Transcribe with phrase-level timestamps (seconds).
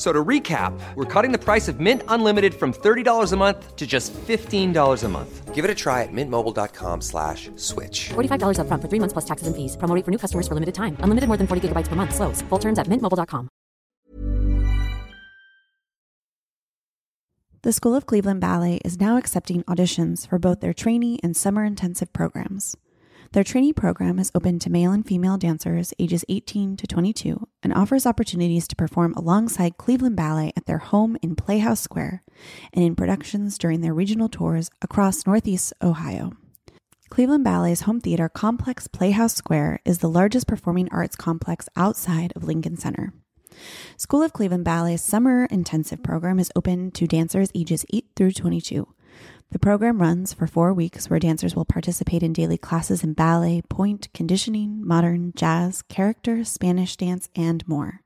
[0.00, 3.76] F- So to recap, we're cutting the price of Mint Unlimited from $30 a month
[3.76, 5.54] to just $15 a month.
[5.54, 8.08] Give it a try at mintmobile.com slash switch.
[8.14, 9.76] $45 upfront for three months plus taxes and fees.
[9.76, 10.96] Promo rate for new customers for limited time.
[11.04, 12.14] Unlimited more than 40 gigabytes per month.
[12.14, 12.40] Slows.
[12.48, 13.50] Full terms at mintmobile.com.
[17.62, 21.62] The School of Cleveland Ballet is now accepting auditions for both their trainee and summer
[21.62, 22.74] intensive programs.
[23.32, 27.72] Their trainee program is open to male and female dancers ages 18 to 22 and
[27.72, 32.24] offers opportunities to perform alongside Cleveland Ballet at their home in Playhouse Square
[32.72, 36.32] and in productions during their regional tours across Northeast Ohio.
[37.08, 42.42] Cleveland Ballet's home theater complex Playhouse Square is the largest performing arts complex outside of
[42.42, 43.12] Lincoln Center.
[43.96, 48.88] School of Cleveland Ballet's summer intensive program is open to dancers ages 8 through 22.
[49.52, 53.62] The program runs for four weeks where dancers will participate in daily classes in ballet,
[53.68, 58.00] pointe, conditioning, modern, jazz, character, Spanish dance, and more.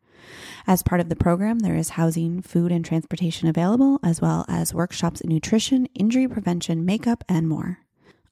[0.66, 4.72] As part of the program, there is housing, food, and transportation available, as well as
[4.72, 7.80] workshops in nutrition, injury prevention, makeup, and more.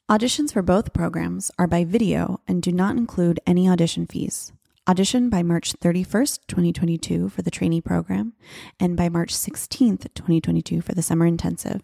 [0.08, 4.54] Auditions for both programs are by video and do not include any audition fees.
[4.88, 8.32] Audition by March 31st, 2022 for the trainee program
[8.80, 11.82] and by March 16th, 2022 for the summer intensive.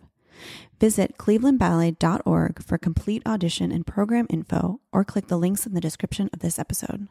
[0.81, 6.31] Visit clevelandballet.org for complete audition and program info or click the links in the description
[6.33, 7.09] of this episode.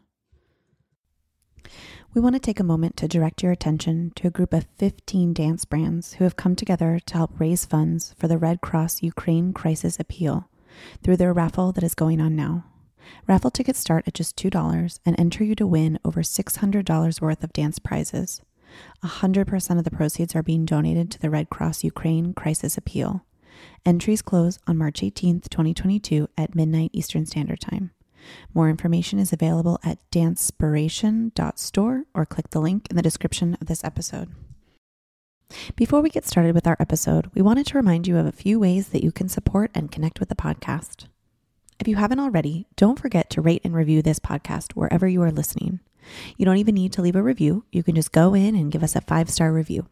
[2.13, 5.33] We want to take a moment to direct your attention to a group of 15
[5.33, 9.53] dance brands who have come together to help raise funds for the Red Cross Ukraine
[9.53, 10.49] Crisis Appeal
[11.03, 12.65] through their raffle that is going on now.
[13.27, 17.53] Raffle tickets start at just $2 and enter you to win over $600 worth of
[17.53, 18.41] dance prizes.
[19.03, 23.25] 100% of the proceeds are being donated to the Red Cross Ukraine Crisis Appeal.
[23.85, 27.91] Entries close on March 18th, 2022 at midnight Eastern Standard Time.
[28.53, 33.83] More information is available at dancespiration.store or click the link in the description of this
[33.83, 34.29] episode.
[35.75, 38.59] Before we get started with our episode, we wanted to remind you of a few
[38.59, 41.05] ways that you can support and connect with the podcast.
[41.79, 45.31] If you haven't already, don't forget to rate and review this podcast wherever you are
[45.31, 45.79] listening.
[46.37, 47.65] You don't even need to leave a review.
[47.71, 49.87] You can just go in and give us a five star review.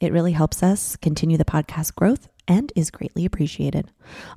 [0.00, 3.90] It really helps us continue the podcast growth and is greatly appreciated.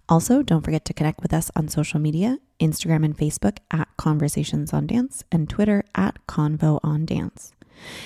[0.07, 4.73] Also, don't forget to connect with us on social media Instagram and Facebook at Conversations
[4.73, 7.53] on Dance and Twitter at Convo on Dance.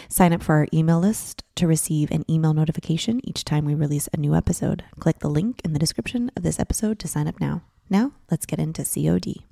[0.09, 4.09] Sign up for our email list to receive an email notification each time we release
[4.13, 4.83] a new episode.
[4.99, 7.63] Click the link in the description of this episode to sign up now.
[7.89, 9.45] Now, let's get into COD.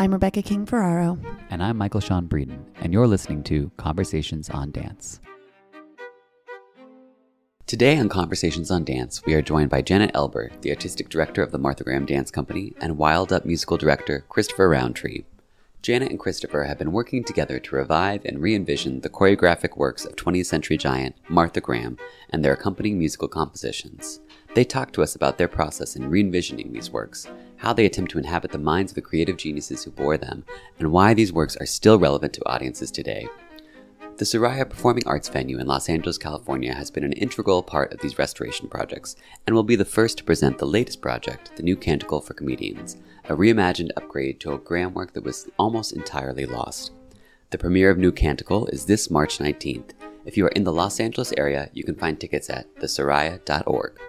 [0.00, 1.18] I'm Rebecca King Ferraro.
[1.50, 5.18] And I'm Michael Sean Breeden, and you're listening to Conversations on Dance.
[7.66, 11.50] Today on Conversations on Dance, we are joined by Janet Eilber, the artistic director of
[11.50, 15.24] the Martha Graham Dance Company, and Wild Up musical director Christopher Rountree.
[15.82, 20.04] Janet and Christopher have been working together to revive and re envision the choreographic works
[20.04, 21.98] of 20th century giant Martha Graham
[22.30, 24.20] and their accompanying musical compositions.
[24.54, 27.26] They talk to us about their process in re envisioning these works,
[27.58, 30.44] how they attempt to inhabit the minds of the creative geniuses who bore them,
[30.78, 33.26] and why these works are still relevant to audiences today.
[34.18, 38.00] The Soraya Performing Arts venue in Los Angeles, California has been an integral part of
[38.00, 39.14] these restoration projects
[39.46, 42.96] and will be the first to present the latest project, The New Canticle for Comedians,
[43.28, 46.90] a reimagined upgrade to a Graham work that was almost entirely lost.
[47.50, 49.92] The premiere of New Canticle is this March 19th.
[50.24, 54.00] If you are in the Los Angeles area, you can find tickets at thesoraya.org.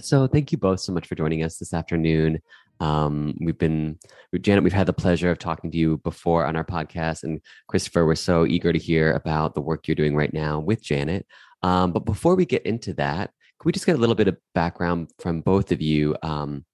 [0.00, 2.40] So, thank you both so much for joining us this afternoon.
[2.80, 3.98] Um, we've been,
[4.40, 8.06] Janet, we've had the pleasure of talking to you before on our podcast, and Christopher,
[8.06, 11.26] we're so eager to hear about the work you're doing right now with Janet.
[11.62, 14.36] Um, but before we get into that, can we just get a little bit of
[14.54, 16.14] background from both of you?
[16.22, 16.64] Um,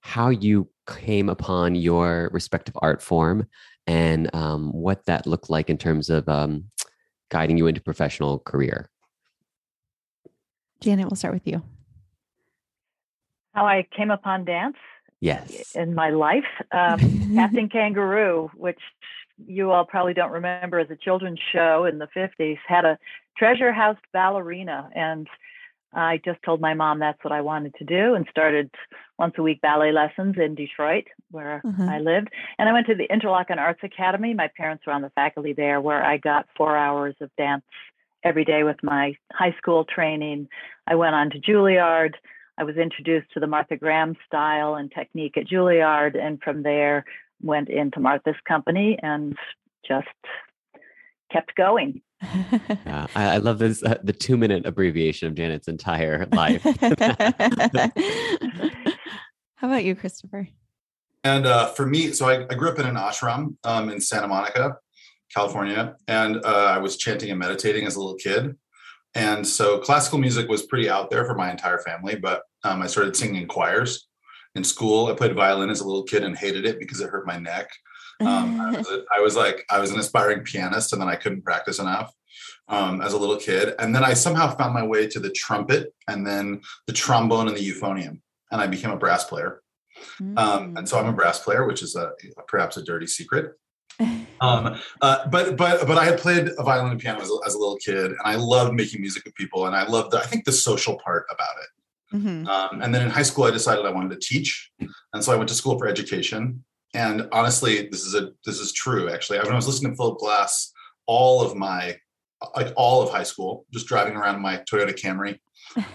[0.00, 3.46] how you came upon your respective art form
[3.86, 6.64] and um, what that looked like in terms of um,
[7.30, 8.90] guiding you into professional career.
[10.80, 11.62] Janet, we'll start with you.
[13.54, 14.76] How I came upon dance
[15.20, 15.76] Yes.
[15.76, 16.44] in my life.
[16.72, 16.98] Um,
[17.36, 18.80] Captain Kangaroo, which
[19.46, 22.98] you all probably don't remember as a children's show in the 50s, had a
[23.36, 24.90] treasure house ballerina.
[24.96, 25.28] And
[25.94, 28.70] I just told my mom that's what I wanted to do and started
[29.18, 31.88] once a week ballet lessons in Detroit, where Mhm.
[31.88, 32.28] I lived.
[32.58, 34.34] And I went to the Interlochen Arts Academy.
[34.34, 37.64] My parents were on the faculty there, where I got four hours of dance
[38.24, 40.48] every day with my high school training.
[40.86, 42.14] I went on to Juilliard.
[42.58, 47.04] I was introduced to the Martha Graham style and technique at Juilliard, and from there
[47.40, 49.36] went into Martha's company and
[49.86, 50.06] just
[51.32, 52.02] kept going.
[52.22, 56.62] Yeah, I, I love this uh, the two minute abbreviation of Janet's entire life.
[59.56, 60.48] How about you, Christopher?
[61.24, 64.26] And uh, for me, so I, I grew up in an ashram um, in Santa
[64.26, 64.76] Monica,
[65.34, 68.56] California, and uh, I was chanting and meditating as a little kid.
[69.14, 72.86] And so classical music was pretty out there for my entire family, but um, I
[72.86, 74.08] started singing in choirs
[74.54, 75.06] in school.
[75.06, 77.70] I played violin as a little kid and hated it because it hurt my neck.
[78.20, 81.44] Um, I, was, I was like, I was an aspiring pianist, and then I couldn't
[81.44, 82.12] practice enough
[82.68, 83.74] um, as a little kid.
[83.78, 87.56] And then I somehow found my way to the trumpet, and then the trombone and
[87.56, 88.20] the euphonium,
[88.50, 89.62] and I became a brass player.
[90.38, 92.12] Um, and so I'm a brass player, which is a
[92.48, 93.52] perhaps a dirty secret.
[94.00, 97.54] Um, uh, but but but I had played a violin and piano as a, as
[97.54, 100.26] a little kid, and I loved making music with people, and I loved the, I
[100.26, 102.16] think the social part about it.
[102.16, 102.46] Mhm.
[102.48, 104.70] Um, and then in high school, I decided I wanted to teach,
[105.12, 106.64] and so I went to school for education.
[106.94, 109.10] And honestly, this is a this is true.
[109.10, 110.72] Actually, when I was listening to Philip Glass,
[111.06, 111.96] all of my
[112.56, 115.38] like all of high school, just driving around in my Toyota Camry,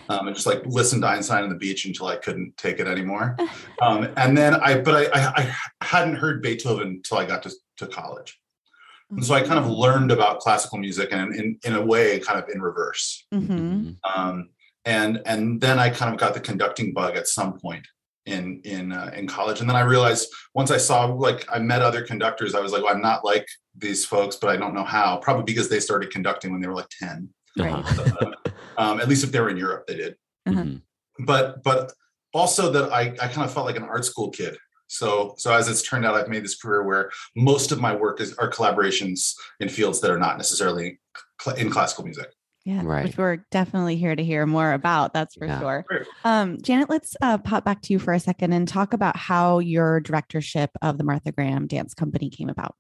[0.09, 2.87] um, and just like listened to Einstein on the beach until I couldn't take it
[2.87, 3.37] anymore.
[3.81, 7.51] Um, and then I, but I, I, I hadn't heard Beethoven until I got to,
[7.77, 8.39] to college.
[9.09, 12.41] And so I kind of learned about classical music and in, in a way, kind
[12.43, 13.25] of in reverse.
[13.33, 13.97] Mhm.
[14.03, 14.49] Um,
[14.83, 17.87] and, and then I kind of got the conducting bug at some point
[18.25, 19.61] in, in, uh, in college.
[19.61, 22.83] And then I realized once I saw, like, I met other conductors, I was like,
[22.83, 23.47] well, I'm not like
[23.77, 26.75] these folks, but I don't know how, probably because they started conducting when they were
[26.75, 27.29] like 10.
[27.61, 28.31] Uh-huh.
[28.77, 30.15] um, at least if they were in Europe, they did.
[30.47, 30.81] Mhm.
[31.25, 31.93] But but
[32.33, 34.57] also that I, I kind of felt like an art school kid.
[34.87, 38.21] So so as it's turned out, I've made this career where most of my work
[38.21, 40.99] is are collaborations in fields that are not necessarily
[41.41, 42.27] cl- in classical music.
[42.63, 43.05] Yeah, Right.
[43.05, 45.13] which we're definitely here to hear more about.
[45.13, 45.59] That's for Yeah.
[45.59, 45.85] sure.
[46.25, 49.59] Um, Janet, let's uh, pop back to you for a second and talk about how
[49.59, 52.75] your directorship of the Martha Graham Dance Company came about.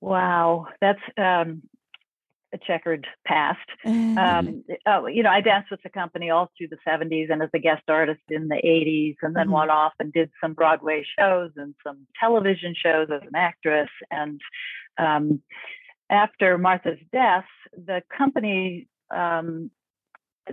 [0.00, 1.62] Wow, that's um,
[2.54, 3.58] a checkered past.
[4.16, 7.50] Um, oh, you know, I danced with the company all through the 70s and as
[7.52, 9.58] a guest artist in the 80s, and then Mhm.
[9.58, 13.90] went off and did some Broadway shows and some television shows as an actress.
[14.10, 14.40] And
[14.96, 15.42] um,
[16.08, 17.46] after Martha's death,
[17.76, 19.70] the company um,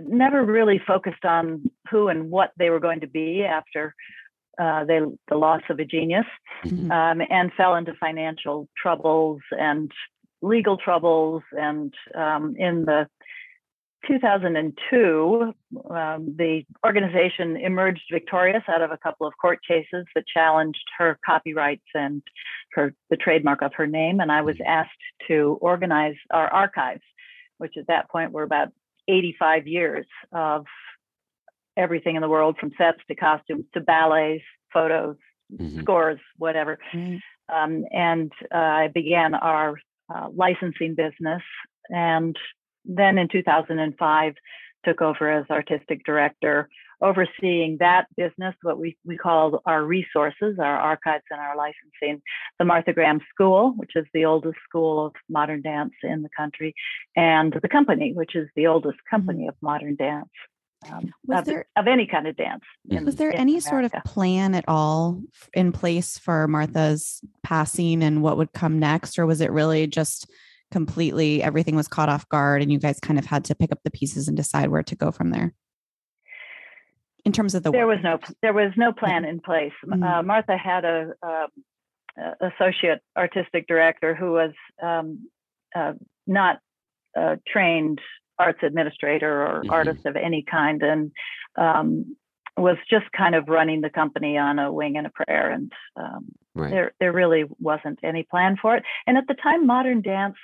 [0.00, 3.94] never really focused on who and what they were going to be after
[4.58, 6.26] uh, they, the loss of a genius
[6.64, 6.90] Mhm.
[6.90, 9.90] um, and fell into financial troubles and
[10.42, 11.42] legal troubles.
[11.52, 13.08] And um, in the
[14.08, 15.54] 2002,
[15.90, 21.18] um, the organization emerged victorious out of a couple of court cases that challenged her
[21.24, 22.22] copyrights and
[22.72, 24.20] her the trademark of her name.
[24.20, 24.90] And I was asked
[25.28, 27.02] to organize our archives,
[27.58, 28.68] which at that point were about
[29.08, 30.66] 85 years of
[31.76, 35.16] everything in the world, from sets to costumes to ballets, photos,
[35.52, 35.80] Mhm.
[35.82, 37.20] scores, whatever Right.
[37.48, 39.78] um, and uh, I began our
[40.14, 41.42] uh, licensing business.
[41.88, 42.36] And
[42.84, 44.34] then in 2005,
[44.84, 46.68] took over as artistic director,
[47.00, 52.22] overseeing that business, what we, we call our resources, our archives and our licensing,
[52.58, 56.74] the Martha Graham School, which is the oldest school of modern dance in the country,
[57.16, 60.30] and the company, which is the oldest company of modern dance.
[60.90, 62.62] Um, Was of, there- of any kind of dance.
[62.88, 65.20] in- Was there any sort of plan at all
[65.54, 69.18] in place for Martha's passing and what would come next?
[69.18, 70.30] Or was it really just
[70.70, 73.78] completely everything was caught off guard and you guys kind of had to pick up
[73.84, 75.54] the pieces and decide where to go from there?
[77.24, 77.98] In terms of the there work.
[78.02, 79.72] was no there was no plan in place.
[79.86, 80.02] Mhm.
[80.02, 81.48] Uh, Martha had a, um,
[82.40, 84.50] associate artistic director who was
[84.82, 85.28] um,
[85.74, 85.92] uh,
[86.26, 86.58] not
[87.16, 88.00] a trained
[88.42, 89.72] arts administrator or Mhm.
[89.72, 91.12] artist of any kind, and
[91.56, 92.16] um,
[92.56, 95.50] was just kind of running the company on a wing and a prayer.
[95.50, 96.70] And um, Right.
[96.70, 98.84] there there really wasn't any plan for it.
[99.06, 100.36] And at the time, modern dance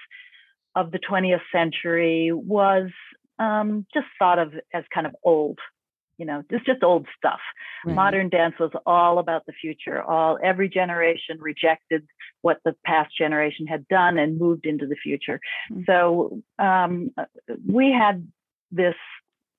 [0.75, 2.91] of the 20th century was
[3.39, 5.59] um, just thought of as kind of old.
[6.19, 7.41] You know, it's just old stuff.
[7.85, 7.95] Right.
[7.95, 10.03] Modern dance was all about the future.
[10.03, 12.07] All every generation rejected
[12.43, 15.41] what the past generation had done and moved into the future.
[15.73, 15.87] Mm.
[15.87, 17.11] So um,
[17.67, 18.27] we had
[18.73, 18.97] this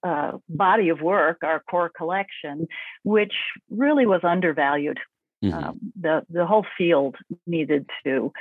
[0.04, 2.68] uh, body of work, our core collection,
[3.04, 3.34] which
[3.70, 5.00] really was undervalued.
[5.44, 5.54] Mhm.
[5.54, 7.16] Um, the the whole field
[7.48, 8.34] needed to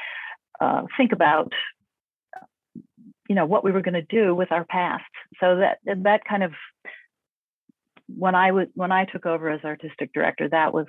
[0.61, 1.53] uh, think about,
[3.29, 5.05] you know, what we were going to do with our past.
[5.39, 6.53] So that that kind of
[8.09, 10.87] when I was when I took over as artistic director, that was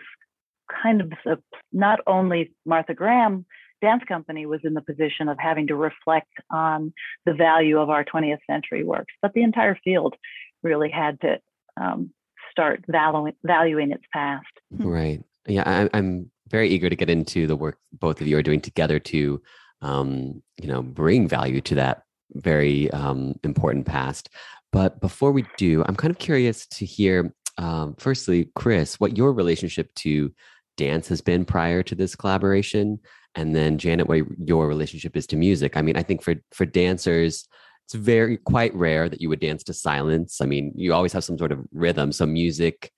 [0.84, 1.38] kind of the,
[1.72, 3.46] not only Martha Graham
[3.82, 6.94] Dance Company was in the position of having to reflect on
[7.26, 10.16] the value of our 20th century works, but the entire field
[10.64, 11.40] really had to
[11.80, 12.12] um,
[12.52, 14.46] start valuing, valuing its past.
[14.72, 15.24] Right.
[15.48, 18.62] Yeah, I, I'm very eager to get into the work both of you are doing
[18.62, 19.42] together to,
[19.82, 24.30] um, you know, bring value to that very um, important past.
[24.72, 29.34] But before we do, I'm kind of curious to hear, um, firstly, Chris, what your
[29.34, 30.32] relationship to
[30.78, 33.00] dance has been prior to this collaboration,
[33.36, 35.76] and then Janet, what your relationship is to music.
[35.76, 37.48] I mean, I think for for dancers,
[37.86, 40.42] it's very quite rare that you would dance to silence.
[40.42, 42.92] I mean, you always have some sort of rhythm, so music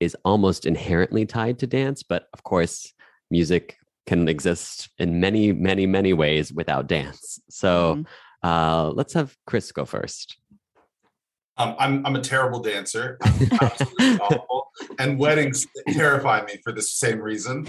[0.00, 2.02] is almost inherently tied to dance.
[2.02, 2.92] But of course,
[3.30, 7.38] music can exist in many, many, many ways without dance.
[7.50, 8.04] So
[8.42, 10.38] uh, let's have Chris go first.
[11.58, 13.18] Um, I'm I'm a terrible dancer.
[13.20, 14.70] I'm absolutely awful.
[14.98, 17.66] And weddings terrify me for the same reason.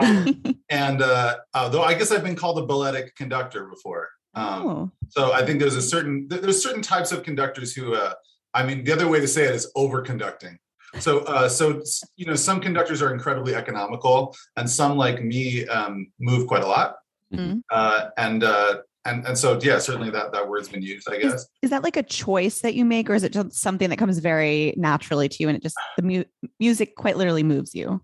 [0.00, 4.08] Um, and uh, uh, though I guess I've been called a balletic conductor before.
[4.34, 4.90] Um, Oh.
[5.08, 8.14] So I think there's a certain there's certain types of conductors who uh,
[8.54, 10.58] I mean the other way to say it is over conducting.
[10.98, 11.82] So uh, so
[12.16, 16.66] you know some conductors are incredibly economical and some like me um, move quite a
[16.66, 16.96] lot.
[17.32, 17.62] Mhm.
[17.70, 21.32] Uh, and uh, and and so yeah certainly that that word's been used I guess.
[21.34, 23.96] Is, is that like a choice that you make, or is it just something that
[23.98, 26.24] comes very naturally to you, and it just the mu-
[26.60, 28.02] music quite literally moves you?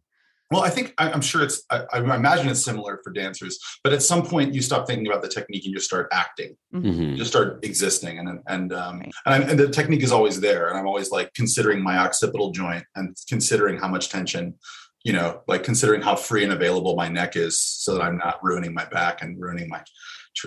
[0.51, 1.63] Well, I think I- I'm sure it's.
[1.71, 5.21] I, I imagine it's similar for dancers, but at some point you stop thinking about
[5.21, 6.57] the technique and you start acting.
[6.75, 7.11] Mhm.
[7.11, 9.13] You just start existing, and and um, Right.
[9.27, 10.69] and, I, and the technique is always there.
[10.69, 14.55] And I'm always like considering my occipital joint and considering how much tension,
[15.05, 18.43] you know, like considering how free and available my neck is, so that I'm not
[18.43, 19.85] ruining my back and ruining my, tr-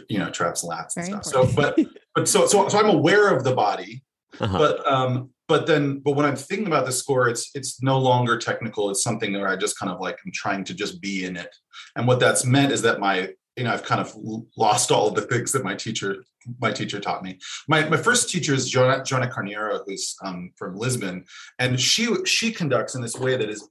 [0.09, 1.25] you know, traps and lats and Very stuff.
[1.25, 1.77] So, but
[2.15, 4.03] but so so so I'm aware of the body,
[4.39, 4.57] Uh-huh.
[4.57, 8.37] but um but then but when i'm thinking about the score it's it's no longer
[8.37, 8.89] technical.
[8.89, 11.53] It's something where i just kind of like i'm trying to just be in it.
[11.95, 13.15] And what that's meant is that my
[13.57, 14.15] you know i've kind of
[14.57, 16.23] lost all of the things that my teacher
[16.59, 17.37] my teacher taught me.
[17.67, 21.25] My my first teacher is joanna, Joana Carneiro who's um, from lisbon.
[21.59, 23.67] And she she conducts in this way that is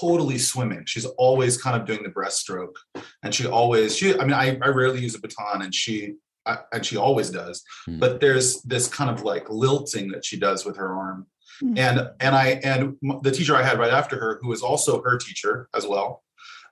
[0.00, 0.84] totally swimming.
[0.86, 2.74] She's always kind of doing the breaststroke
[3.22, 6.14] and she always she i mean i, I rarely use a baton and she
[6.46, 7.98] I, and she always does Hmm.
[7.98, 11.26] but there's this kind of like lilting that she does with her arm.
[11.60, 11.74] Hmm.
[11.78, 15.16] and and i and the teacher i had right after her who is also her
[15.18, 16.22] teacher as well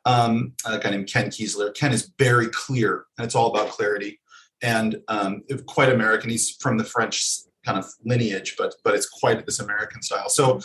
[0.05, 1.73] um a guy named ken kiesler.
[1.75, 4.19] Ken is very clear and it's all about clarity.
[4.63, 7.15] And um quite american he's from the french
[7.65, 10.29] kind of lineage but but it's quite this american style.
[10.29, 10.61] So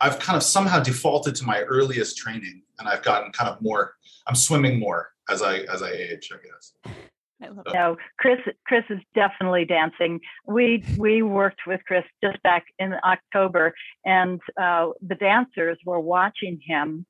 [0.00, 3.94] i've kind of somehow defaulted to my earliest training and i've gotten kind of more
[4.26, 6.94] i'm swimming more as i as i age i guess
[7.42, 8.38] I love No, Chris.
[8.66, 10.20] Chris is definitely dancing.
[10.46, 13.72] We we worked with Chris just back in October,
[14.04, 17.06] and uh, the dancers were watching him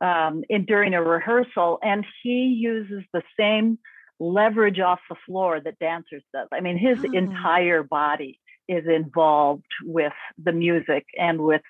[0.00, 3.78] um, in during a rehearsal, and he uses the same
[4.18, 6.48] leverage off the floor that dancers does.
[6.52, 7.12] I mean, his Oh.
[7.16, 11.62] entire body is involved with the music and with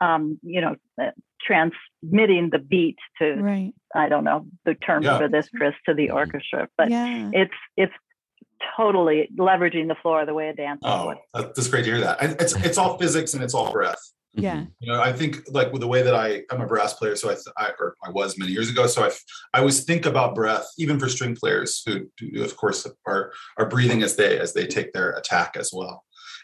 [0.00, 1.10] um, you know uh,
[1.40, 3.72] transmitting the beat to Right.
[3.94, 5.18] I don't know the term Yeah.
[5.18, 7.30] for this, Chris, to the orchestra, but yeah.
[7.32, 7.92] it's it's
[8.76, 11.18] totally leveraging the floor the way a dancer oh would.
[11.54, 14.00] that's great to hear that And it's it's all physics and it's all breath
[14.32, 14.64] yeah.
[14.80, 17.30] you know i think like with the way that i i'm a brass player so
[17.30, 19.10] i, I or i was many years ago so i
[19.52, 23.66] i always think about breath even for string players who do, of course are are
[23.68, 26.02] breathing as they as they take their attack as well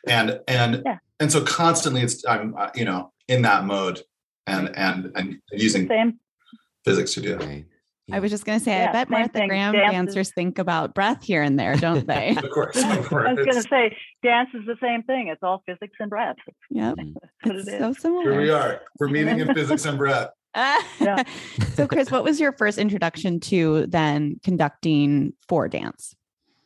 [0.09, 0.99] and and Yeah.
[1.21, 4.03] and so constantly it's i'm uh, you know in that mode
[4.47, 6.19] and and and using Same.
[6.85, 7.65] physics to do it Right.
[8.13, 9.49] I was just going to say, I bet Martha thing.
[9.49, 12.31] Graham Dance is- dancers think about breath here and there, don't they?
[12.37, 15.29] of course of course I was going to say, dance is the same thing.
[15.29, 16.35] It's all physics and breath.
[16.69, 16.97] yep.
[16.97, 17.09] That's
[17.45, 17.79] what It's it is.
[17.79, 18.33] so similar.
[18.33, 20.31] here we are we're meeting in physics and breath
[21.01, 21.23] Yeah.
[21.75, 26.15] so, Chris, what was your first introduction to then conducting for dance?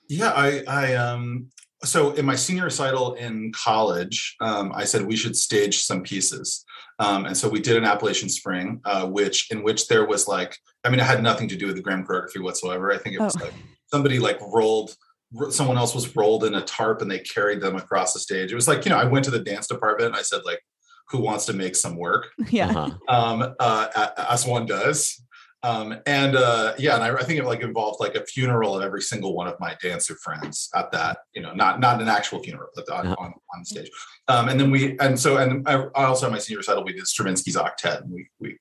[0.09, 1.51] Yeah, I, I, um,
[1.87, 6.65] so in my senior recital in college, um, I said we should stage some pieces,
[6.99, 10.57] um, and so we did an Appalachian Spring, uh, which in which there was like,
[10.85, 12.93] I mean, it had nothing to do with the Graham choreography whatsoever.
[12.93, 13.45] I think it was Oh.
[13.45, 13.55] like
[13.93, 14.97] somebody like rolled,
[15.51, 18.51] someone else was rolled in a tarp and they carried them across the stage.
[18.51, 20.61] It was like, you know, I went to the dance department and I said like,
[21.11, 22.31] who wants to make some work?
[22.51, 22.71] Yeah.
[22.71, 22.91] Uh-huh.
[23.09, 25.23] um, uh, as one does.
[25.67, 28.85] Um, and uh, yeah, and I, I, think it like involved like a funeral of
[28.85, 32.41] every single one of my dancer friends at that, you know, not not an actual
[32.41, 33.91] funeral, but on, on, on stage.
[34.29, 37.03] Um, and then we, and so, and I, I also my senior recital we did
[37.03, 38.59] Stravinsky's Octet, and we we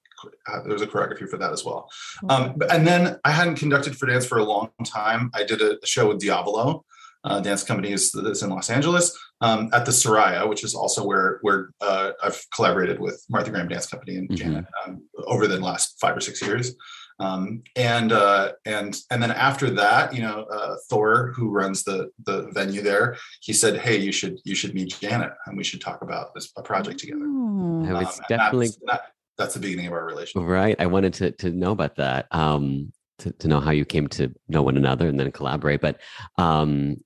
[0.47, 1.87] uh, there was a choreography for that as well.
[2.27, 5.29] Um, and then I hadn't conducted for dance for a long time.
[5.35, 6.85] I did a, show with Diavolo,
[7.25, 11.05] uh, dance company is that's in Los Angeles, um, at the Soraya, which is also
[11.05, 14.35] where where uh, I've collaborated with Martha Graham Dance Company and mm-hmm.
[14.35, 16.75] Janet um, over the last five or six years.
[17.19, 22.09] Um, and uh, and and then after that, you know, uh, Thor, who runs the
[22.25, 25.81] the venue there, he said, "Hey, you should you should meet Janet, and we should
[25.81, 29.01] talk about this a project together." Oh, um, it's definitely that's, that,
[29.37, 30.47] that's, the beginning of our relationship.
[30.47, 30.75] Right.
[30.77, 32.27] I wanted to to know about that.
[32.31, 35.79] Um, to, to know how you came to know one another and then collaborate.
[35.79, 36.01] But
[36.37, 36.97] um,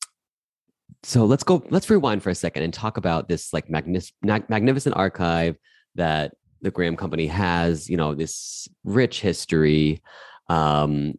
[1.04, 1.64] so let's go.
[1.70, 5.58] Let's rewind for a second and talk about this like magnificent archive
[5.96, 10.02] that the Graham Company has, you know, this rich history.
[10.50, 11.14] Um,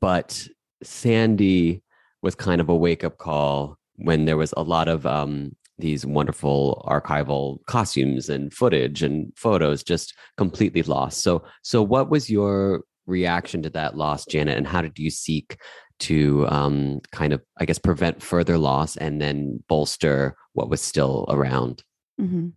[0.00, 0.46] but
[0.82, 1.82] Sandy
[2.22, 6.06] was kind of a wake up call when there was a lot of um, these
[6.06, 11.22] wonderful archival costumes and footage and photos just completely lost.
[11.22, 15.58] So, so what was your reaction to that loss, Janet, and how did you seek
[16.04, 21.26] to um, kind of, I guess, prevent further loss and then bolster what was still
[21.28, 21.82] around?
[22.20, 22.48] Mm-hmm.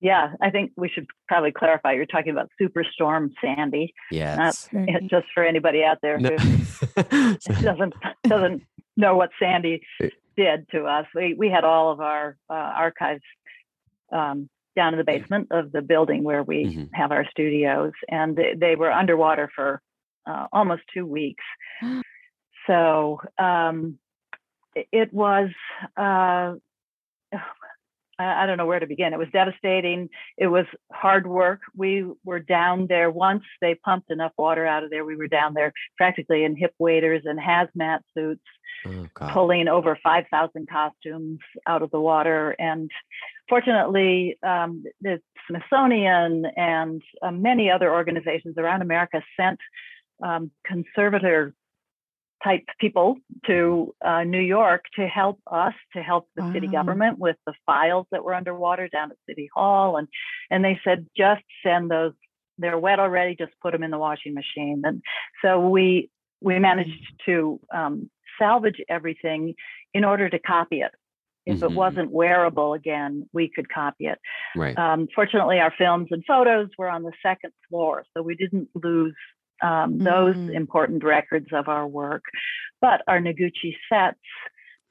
[0.00, 1.92] Yeah, I think we should probably clarify.
[1.92, 3.94] You're talking about Superstorm Sandy.
[4.10, 4.68] Yes.
[4.72, 6.28] Not just for anybody out there who
[7.62, 7.94] doesn't
[8.24, 8.62] doesn't
[8.96, 9.80] know what Sandy
[10.36, 11.06] did to us.
[11.14, 13.22] We we had all of our uh, archives
[14.12, 16.84] um, down in the basement of the building where we mm-hmm.
[16.92, 19.80] have our studios, and they, they were underwater for
[20.26, 21.44] uh, almost two weeks.
[22.66, 23.98] so um,
[24.74, 25.50] it was
[25.96, 26.54] uh,
[28.18, 29.12] I don't know where to begin.
[29.12, 30.08] It was devastating.
[30.38, 31.62] It was hard work.
[31.76, 35.04] We were down there once they pumped enough water out of there.
[35.04, 38.44] We were down there practically in hip waders and hazmat suits,
[38.86, 42.54] oh, pulling over 5,000 costumes out of the water.
[42.58, 42.88] And
[43.48, 49.58] fortunately, um, the Smithsonian and uh, many other organizations around America sent
[50.22, 51.52] um, conservator
[52.44, 56.52] type people to uh, New York to help us, to help the wow.
[56.52, 59.96] city government with the files that were underwater down at City Hall.
[59.96, 60.06] And,
[60.50, 62.12] and they said, just send those,
[62.58, 64.82] they're wet already, just put them in the washing machine.
[64.84, 65.02] And
[65.42, 69.54] so we, we managed to um, salvage everything
[69.94, 70.92] in order to copy it.
[71.46, 71.72] If mm-hmm.
[71.72, 74.18] it wasn't wearable again, we could copy it.
[74.56, 74.76] Right.
[74.78, 79.14] Um, fortunately, our films and photos were on the second floor, so we didn't lose
[79.62, 80.54] um, those mm.
[80.54, 82.24] important records of our work,
[82.80, 84.18] but our Noguchi sets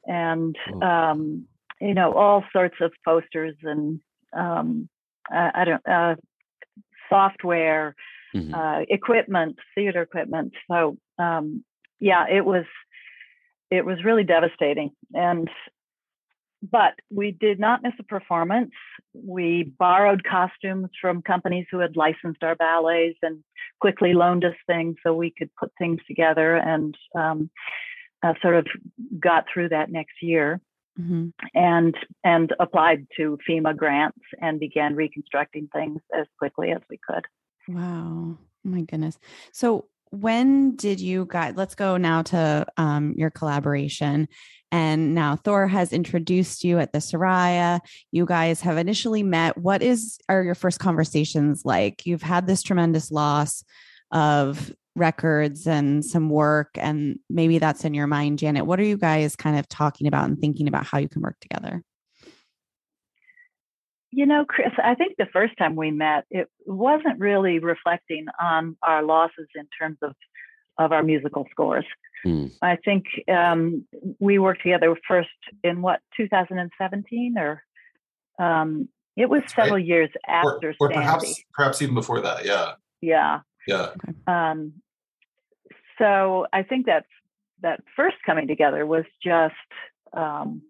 [0.05, 0.81] and oh.
[0.81, 1.47] um,
[1.79, 3.99] you know all sorts of posters and
[4.35, 4.89] um,
[5.29, 6.15] I, I, don't uh,
[7.09, 7.95] software,
[8.35, 8.53] mm-hmm.
[8.53, 10.53] uh, equipment, theater equipment.
[10.69, 11.63] So um,
[11.99, 12.65] yeah, it was
[13.69, 15.49] it was really devastating and
[16.71, 18.71] but we did not miss a performance.
[19.13, 23.43] We borrowed costumes from companies who had licensed our ballets and
[23.81, 27.49] quickly loaned us things so we could put things together and um,
[28.23, 28.67] uh, sort of
[29.19, 30.61] got through that next year.
[31.01, 31.29] Mm-hmm.
[31.55, 37.23] and and applied to FEMA grants and began reconstructing things as quickly as we could.
[37.67, 38.37] Wow.
[38.37, 39.17] Oh my goodness.
[39.51, 44.27] So when did you guys let's go now to um, your collaboration.
[44.71, 47.79] And now thor has introduced you at the soraya.
[48.11, 49.57] You guys have initially met.
[49.57, 52.05] What is are your first conversations like?
[52.05, 53.63] You've had this tremendous loss
[54.11, 58.67] of records and some work and maybe that's in your mind janet.
[58.67, 61.39] What are you guys kind of talking about and thinking about how you can work
[61.39, 61.83] together
[64.13, 68.77] you know, Chris, I think the first time we met, it wasn't really reflecting on
[68.83, 70.13] our losses in terms of
[70.79, 71.85] of our musical scores.
[72.25, 72.51] Mm.
[72.61, 73.85] I think um,
[74.19, 75.29] we worked together first
[75.63, 77.63] in what 2017 or
[78.39, 79.85] um, it was several right.
[79.85, 82.45] years after or, or perhaps perhaps even before that.
[82.45, 82.73] Yeah.
[83.01, 83.41] Yeah.
[83.67, 83.91] Yeah.
[84.25, 84.73] Um,
[85.99, 87.05] so I think that
[87.61, 89.53] that first coming together was just
[90.13, 90.61] um,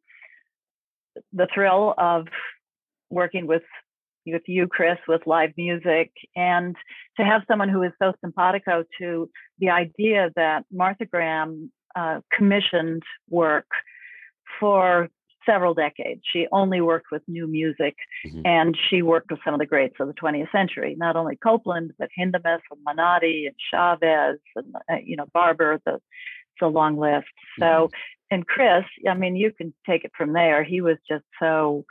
[1.32, 2.28] the thrill of
[3.10, 3.64] working with
[4.26, 6.78] with you, Chris, with live music, and
[7.18, 13.04] to have someone who is so simpatico to the idea that Martha Graham uh, commissioned
[13.30, 13.68] work
[14.62, 15.10] for
[15.46, 16.22] several decades.
[16.32, 18.44] She only worked with new music, mm-hmm.
[18.46, 21.92] and she worked with some of the greats of the 20th century, not only Copland,
[22.00, 25.82] but Hindemith and Menotti and Chavez and uh, you know Barber.
[25.86, 26.00] The
[26.54, 27.28] it's a long list.
[27.60, 27.96] So, mm-hmm.
[28.32, 30.64] and Chris, I mean, you can take it from there.
[30.64, 31.86] He was just so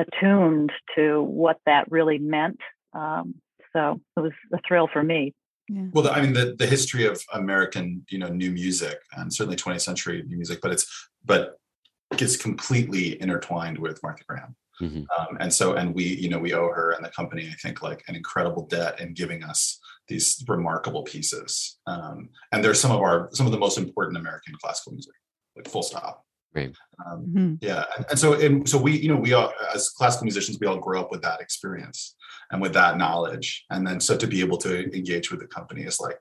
[0.00, 2.60] attuned to what that really meant.
[2.92, 3.34] Um,
[3.72, 5.34] so it was a thrill for me.
[5.68, 5.86] Yeah.
[5.92, 9.56] Well, the, I mean, the the history of American, you know, new music and certainly
[9.56, 11.58] 20th century new music, but it's but
[12.16, 14.56] gets completely intertwined with Martha Graham.
[14.80, 15.06] Mhm.
[15.16, 17.82] Um, and so, and we, you know, we owe her and the company, I think,
[17.82, 21.78] like an incredible debt in giving us these remarkable pieces.
[21.86, 25.14] Um, and they're some of our some of the most important American classical music,
[25.56, 26.24] like full stop.
[26.54, 26.74] Right.
[27.06, 27.58] Um, Mhm.
[27.60, 30.66] yeah, and, and so and so we, you know, we all as classical musicians, we
[30.66, 32.16] all grow up with that experience
[32.50, 35.82] and with that knowledge, and then so to be able to engage with the company
[35.82, 36.20] is like,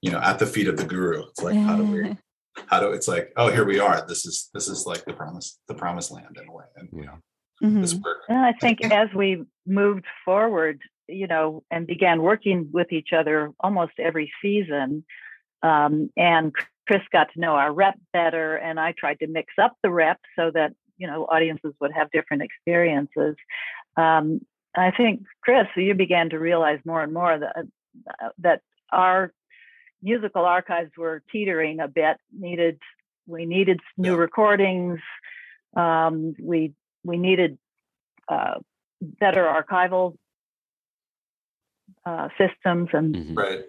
[0.00, 1.22] you know, at the feet of the guru.
[1.28, 2.16] It's like how do we,
[2.68, 4.04] how do it's like, oh, here we are.
[4.06, 7.04] This is this is like the promise, the promised land in a way, and you
[7.04, 7.18] know,
[7.82, 8.02] this Mhm.
[8.02, 8.18] work.
[8.30, 13.52] And I think as we moved forward, you know, and began working with each other
[13.60, 15.04] almost every season,
[15.62, 16.54] um, and
[16.86, 20.18] Chris got to know our rep better, and I tried to mix up the rep
[20.36, 23.36] so that you know audiences would have different experiences.
[23.96, 24.40] Um,
[24.76, 29.32] I think Chris, you began to realize more and more that uh, that our
[30.02, 32.16] musical archives were teetering a bit.
[32.32, 32.78] Needed
[33.26, 35.00] we needed new recordings.
[35.76, 36.72] Um, we
[37.04, 37.58] we needed
[38.28, 38.54] uh,
[39.00, 40.16] better archival
[42.04, 43.36] uh, systems and Mhm.
[43.36, 43.64] Right.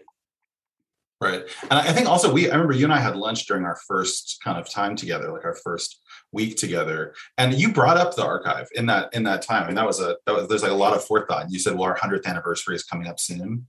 [1.19, 1.41] Right.
[1.63, 4.39] And I think also we, I remember you and I had lunch during our first
[4.43, 5.99] kind of time together, like our first
[6.31, 7.15] week together.
[7.39, 9.63] And you brought up the archive in that, in that time.
[9.63, 11.49] I And that was a, that was, there's like a lot of forethought.
[11.49, 13.67] You said, well, our hundredth anniversary is coming up soon.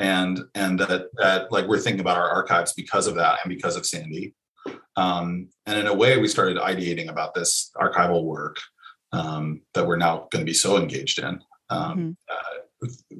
[0.00, 3.76] And, and that, that like, we're thinking about our archives because of that and because
[3.76, 4.34] of Sandy.
[4.96, 8.56] Um, and in a way we started ideating about this archival work
[9.12, 11.42] um, that we're now going to be so engaged in.
[11.68, 12.57] Um, uh,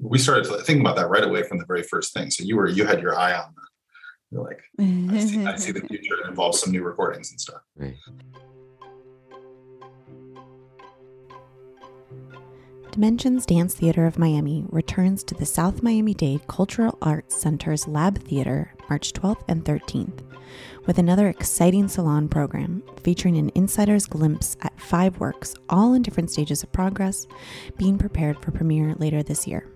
[0.01, 2.31] we started thinking about that right away from the very first thing.
[2.31, 3.69] So you were you had your eye on that.
[4.31, 7.63] you're like I see, I see the future it involves some new recordings and stuff.
[7.77, 7.97] Right.
[12.99, 18.19] Dimensions Dance Theater of Miami returns to the South Miami Dade Cultural Arts Center's Lab
[18.19, 20.19] Theater March 12th and 13th
[20.85, 26.33] with another exciting salon program featuring an insider's glimpse at five works, all in different
[26.33, 27.29] stages of progress,
[27.77, 29.69] being prepared for premiere later this year.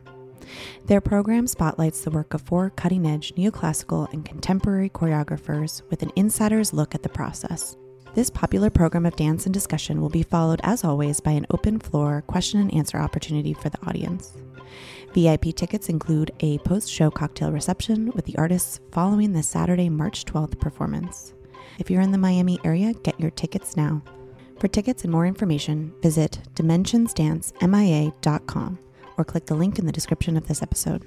[0.87, 6.11] Their program spotlights the work of four cutting edge neoclassical and contemporary choreographers with an
[6.17, 7.77] insider's look at the process.
[8.15, 11.79] This popular program of dance and discussion will be followed, as always, by an open
[11.79, 14.35] floor question and answer opportunity for the audience.
[15.15, 20.27] VIP tickets include a post show cocktail reception with the artists following the Saturday, March
[20.27, 21.33] 12th performance.
[21.79, 24.03] If you're in the Miami area, get your tickets now.
[24.61, 28.79] For tickets and more information, visit dimensionsdancemia.com
[29.17, 31.07] or click the link in the description of this episode.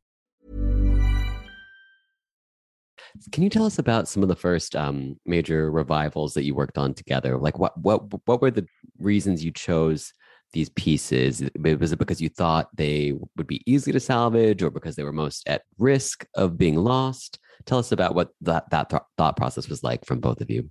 [3.31, 6.77] Can you tell us about some of the first um, major revivals that you worked
[6.77, 7.37] on together?
[7.37, 8.67] Like, what what what were the
[8.99, 10.13] reasons you chose
[10.53, 11.43] these pieces?
[11.59, 15.11] Was it because you thought they would be easy to salvage, or because they were
[15.13, 17.39] most at risk of being lost?
[17.65, 20.69] Tell us about what that that th- thought process was like from both of you.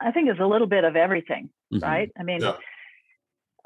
[0.00, 1.82] I think it's a little bit of everything, Mhm.
[1.82, 2.12] right?
[2.18, 2.56] I mean, Yeah.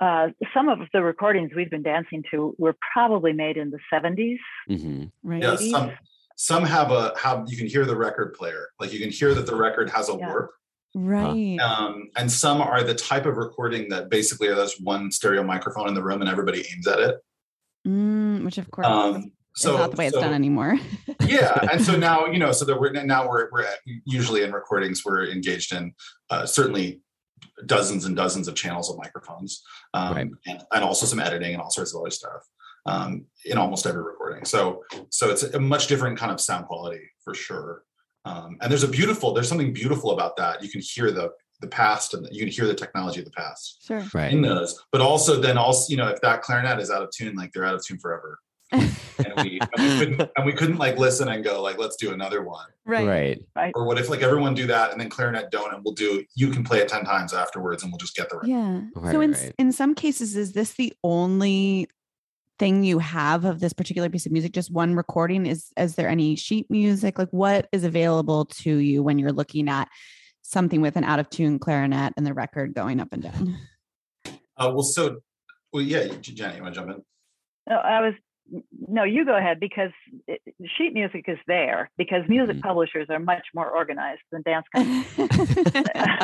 [0.01, 4.39] uh, some of the recordings we've been dancing to were probably made in the 70s.
[4.69, 5.11] Mhm.
[5.25, 5.43] Right.
[5.43, 5.93] Yeah, some
[6.41, 9.45] some have a have you can hear the record player, like you can hear that
[9.45, 10.27] the record has a Yeah.
[10.27, 10.51] warp.
[10.95, 11.59] Right.
[11.59, 15.93] Um, and some are the type of recording that basically there's one stereo microphone in
[15.95, 17.17] the room and everybody aims at it.
[17.87, 19.23] Mm, which, of course, Um, is
[19.55, 20.79] so not the way it's done anymore.
[21.27, 24.51] yeah and so now you know so that we're now we're, we're at, usually in
[24.51, 25.93] recordings we're engaged in
[26.31, 27.03] uh, certainly
[27.67, 30.29] dozens and dozens of channels of microphones um, Right.
[30.47, 32.43] and, and also some editing and all sorts of other stuff
[32.87, 37.03] um, in almost every recording so so it's a much different kind of sound quality
[37.23, 37.83] for sure
[38.25, 41.69] um, and there's a beautiful there's something beautiful about that you can hear the the
[41.69, 44.03] past and you can hear the technology of the past Sure.
[44.15, 44.33] Right.
[44.33, 44.83] in those.
[44.93, 47.67] But also then also, you know, if that clarinet is out of tune, like they're
[47.67, 48.39] out of tune forever.
[48.73, 48.89] and
[49.43, 52.43] we, and we couldn't and we couldn't like listen and go like let's do another
[52.45, 53.43] one right.
[53.57, 53.73] Right.
[53.75, 56.51] or what if like everyone do that and then clarinet don't and we'll do you
[56.51, 58.83] can play it 10 times afterwards and we'll just get the Yeah.
[58.95, 59.53] Right, so in right.
[59.59, 61.89] in some cases, is this the only
[62.61, 64.53] thing you have of this particular piece of music?
[64.53, 65.47] Just one recording?
[65.47, 67.19] Is is there any sheet music?
[67.19, 69.89] Like what is available to you when you're looking at
[70.43, 73.57] something with an out of tune clarinet and the record going up and down?
[74.59, 75.17] uh well so
[75.73, 77.03] well yeah jenny you want to jump in
[77.69, 78.15] No, I was
[78.89, 79.93] no, you go ahead because
[80.27, 80.41] it,
[80.77, 82.63] sheet music is there because music Mhm.
[82.63, 85.07] publishers are much more organized than dance companies.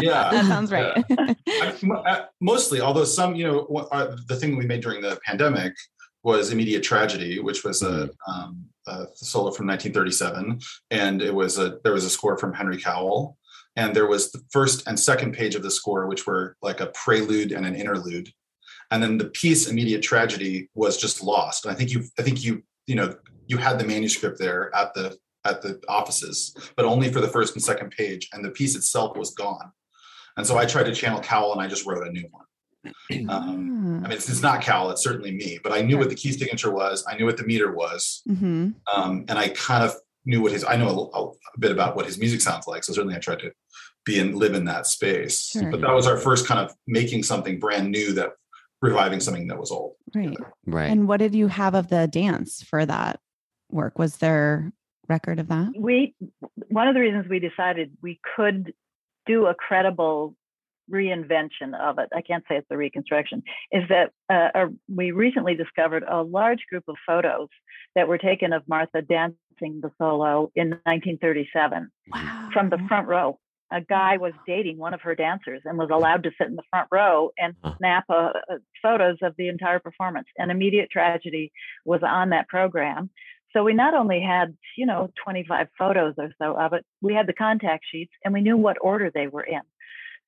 [0.02, 1.04] Yeah, that sounds right.
[1.48, 5.00] I, mo- uh, mostly although some you know what, uh, the thing we made during
[5.00, 5.72] the pandemic
[6.26, 10.58] was immediate tragedy which was a, um, a solo from 1937
[10.90, 13.38] and it was a there was a score from henry cowell.
[13.78, 16.88] And there was the first and second page of the score which were like a
[16.88, 18.28] prelude and an interlude.
[18.90, 21.64] And then the piece immediate tragedy was just lost.
[21.64, 23.14] And i think you i think you you know
[23.46, 27.54] you had the manuscript there at the at the offices but only for the first
[27.54, 28.28] and second page.
[28.32, 29.70] And the piece itself was gone.
[30.36, 32.45] And so i tried to channel cowell and i just wrote a new one
[33.28, 36.14] um, I mean, it's, it's not Cowell, it's certainly me, but I knew what the
[36.14, 37.04] key signature was.
[37.08, 38.22] I knew what the meter was.
[38.26, 39.94] hmm Um, and I kind of
[40.24, 42.84] knew what his, I know a, a bit about what his music sounds like.
[42.84, 43.52] So certainly I tried to
[44.04, 45.48] be and live in that space.
[45.48, 45.70] Sure.
[45.70, 48.30] But that was our first kind of making something brand new that
[48.82, 49.94] reviving something that was old.
[50.14, 50.36] Right.
[50.64, 50.90] Right.
[50.90, 53.20] And what did you have of the dance for that
[53.70, 53.98] work?
[53.98, 54.72] Was there
[55.08, 55.72] record of that?
[55.78, 56.14] we
[56.68, 58.72] one of the reasons we decided we could
[59.24, 60.34] do a credible
[60.90, 66.04] reinvention of it i can't say it's a reconstruction is that uh, we recently discovered
[66.08, 67.48] a large group of photos
[67.94, 72.48] that were taken of martha dancing the solo in 1937 Wow.
[72.52, 73.38] from the front row
[73.72, 76.62] a guy was dating one of her dancers and was allowed to sit in the
[76.70, 80.28] front row and snap uh, uh, photos of the entire performance.
[80.38, 81.52] And immediate tragedy
[81.84, 83.10] was on that program.
[83.52, 87.26] So we not only had, you know, 25 photos or so of it, we had
[87.26, 89.62] the contact sheets and we knew what order they were in.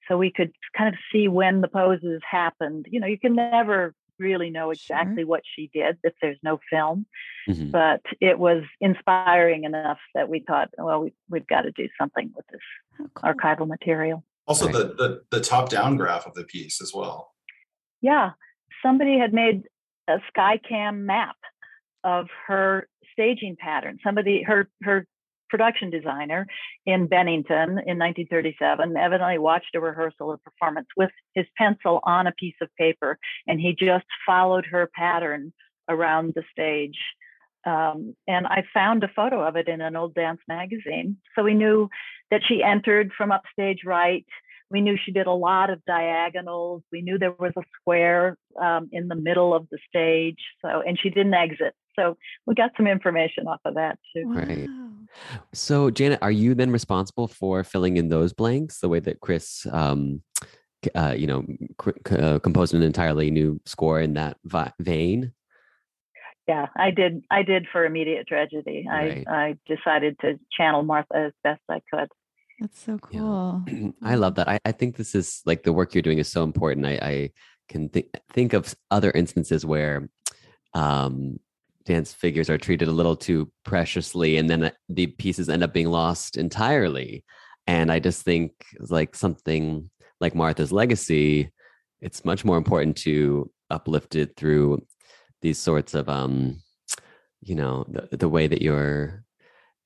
[0.09, 2.87] So we could kind of see when the poses happened.
[2.91, 7.07] You know, you can never really know exactly what she did if there's no film
[7.49, 7.71] Mhm.
[7.71, 12.31] but it was inspiring enough that we thought, well, we, we've got to do something
[12.35, 12.61] with this
[12.99, 13.33] How cool.
[13.33, 14.25] archival material.
[14.47, 14.75] Also Right.
[14.75, 17.33] the, the, the top down graph of the piece as well.
[18.01, 18.33] Yeah,
[18.83, 19.63] somebody had made
[20.09, 21.37] a Skycam map
[22.05, 23.99] of her staging pattern.
[24.05, 25.07] Somebody, her her
[25.49, 26.47] production designer
[26.87, 32.33] in Bennington in 1937, evidently watched a rehearsal or performance with his pencil on a
[32.33, 35.53] piece of paper, and he just followed her pattern
[35.89, 36.99] around the stage.
[37.67, 41.19] Um, and I found a photo of it in an old dance magazine.
[41.35, 41.89] So we knew
[42.31, 44.25] that she entered from upstage right.
[44.71, 46.83] We knew she did a lot of diagonals.
[46.93, 50.39] We knew there was a square um, in the middle of the stage.
[50.63, 51.75] So, and she didn't exit.
[51.99, 54.25] So we got some information off of that too.
[54.27, 54.69] Right.
[55.33, 55.41] Wow.
[55.53, 59.67] So, Janet, are you then responsible for filling in those blanks the way that Chris,
[59.73, 60.23] um,
[60.95, 61.45] uh, you know,
[61.77, 65.33] cr- c- uh, composed an entirely new score in that vi- vein?
[66.47, 67.23] Yeah, I did.
[67.31, 68.87] I did for immediate tragedy.
[68.89, 69.25] Right.
[69.29, 72.09] I I decided to channel Martha as best I could.
[72.59, 73.21] That's so Yeah.
[73.21, 73.65] cool.
[74.03, 74.49] I love that.
[74.49, 76.87] I, I think this is like the work you're doing is so important.
[76.87, 77.31] I, I
[77.69, 80.09] can th- think of other instances where
[80.75, 81.39] um,
[81.89, 85.73] dance figures are treated a little too preciously, and then uh, the pieces end up
[85.73, 87.25] being lost entirely.
[87.67, 91.51] And I just think like something like Martha's legacy,
[92.01, 94.85] it's much more important to uplift it through
[95.43, 96.61] these sorts of um,
[97.41, 99.25] you know, the, the way that you're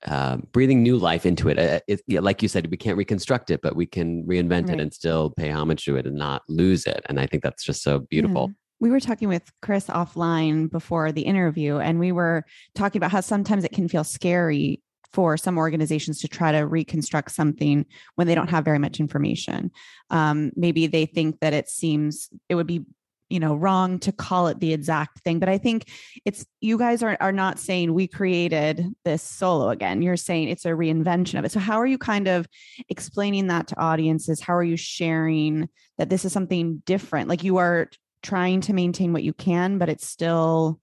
[0.07, 1.59] uh, breathing new life into it.
[1.59, 4.79] Uh, it yeah, like you said, we can't reconstruct it, but we can reinvent Right.
[4.79, 7.01] it and still pay homage to it and not lose it.
[7.09, 8.49] And I think that's just so beautiful.
[8.49, 8.55] Yeah.
[8.83, 13.21] We were talking with Chris offline before the interview, and we were talking about how
[13.21, 18.35] sometimes it can feel scary for some organizations to try to reconstruct something when they
[18.35, 19.71] don't have very much information.
[20.11, 22.85] Um, maybe they think that it seems it would be
[23.31, 25.89] you know wrong to call it the exact thing but i think
[26.27, 30.03] it's you guys are, are not saying we created this solo again.
[30.03, 31.51] You're saying it's a reinvention of it.
[31.51, 32.47] So how are you kind of
[32.89, 34.41] explaining that to audiences?
[34.41, 35.69] How are you sharing
[35.99, 37.29] that this is something different?
[37.29, 37.89] Like you are
[38.23, 40.81] trying to maintain what you can but it's still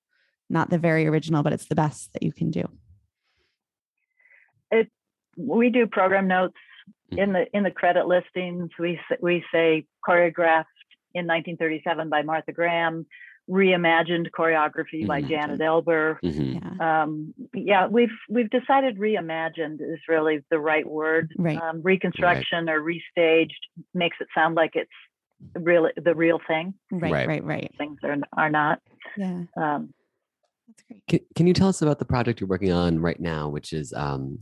[0.50, 2.64] not the very original but it's the best that you can do
[4.72, 4.90] It
[5.38, 6.56] we do program notes
[7.12, 7.18] Mhm.
[7.24, 8.70] in the in the credit listings.
[8.78, 10.66] We we say choreographed
[11.16, 13.06] in 1937 by Martha Graham.
[13.50, 15.28] reimagined choreography by Mhm.
[15.28, 16.20] Janet Eilber.
[16.22, 16.62] Mhm.
[16.62, 17.02] Yeah.
[17.02, 21.32] Um, yeah, we've we've decided reimagined is really the right word.
[21.36, 21.60] Right.
[21.60, 23.58] Um, reconstruction or restaged
[23.96, 24.92] makes it sound like it's
[25.56, 26.74] really the real thing.
[26.92, 27.28] Right, Right.
[27.28, 27.72] right, right.
[27.78, 28.80] Things are are not.
[29.18, 29.44] Yeah.
[29.58, 29.94] Um,
[30.68, 31.08] That's great.
[31.08, 33.94] Can, can you tell us about the project you're working on right now, which is
[33.94, 34.40] um,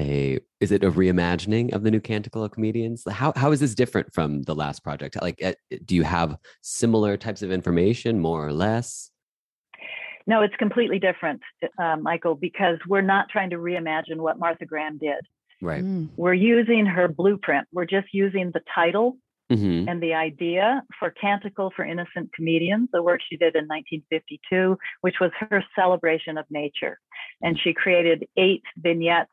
[0.00, 3.04] a is it a reimagining of the new Canticle of Comedians?
[3.10, 5.20] How how is this different from the last project?
[5.20, 9.10] Like, uh, do you have similar types of information, more or less?
[10.28, 11.40] no, it's completely different,
[11.82, 15.26] uh, Michael, because we're not trying to reimagine what Martha Graham did.
[15.62, 15.82] Right.
[15.82, 16.10] Mm.
[16.16, 17.66] We're using her blueprint.
[17.72, 19.16] We're just using the title
[19.50, 24.76] hmm and the idea for Canticle for Innocent Comedians, the work she did in 1952,
[25.00, 26.98] which was her celebration of nature.
[27.40, 29.30] And she created eight vignettes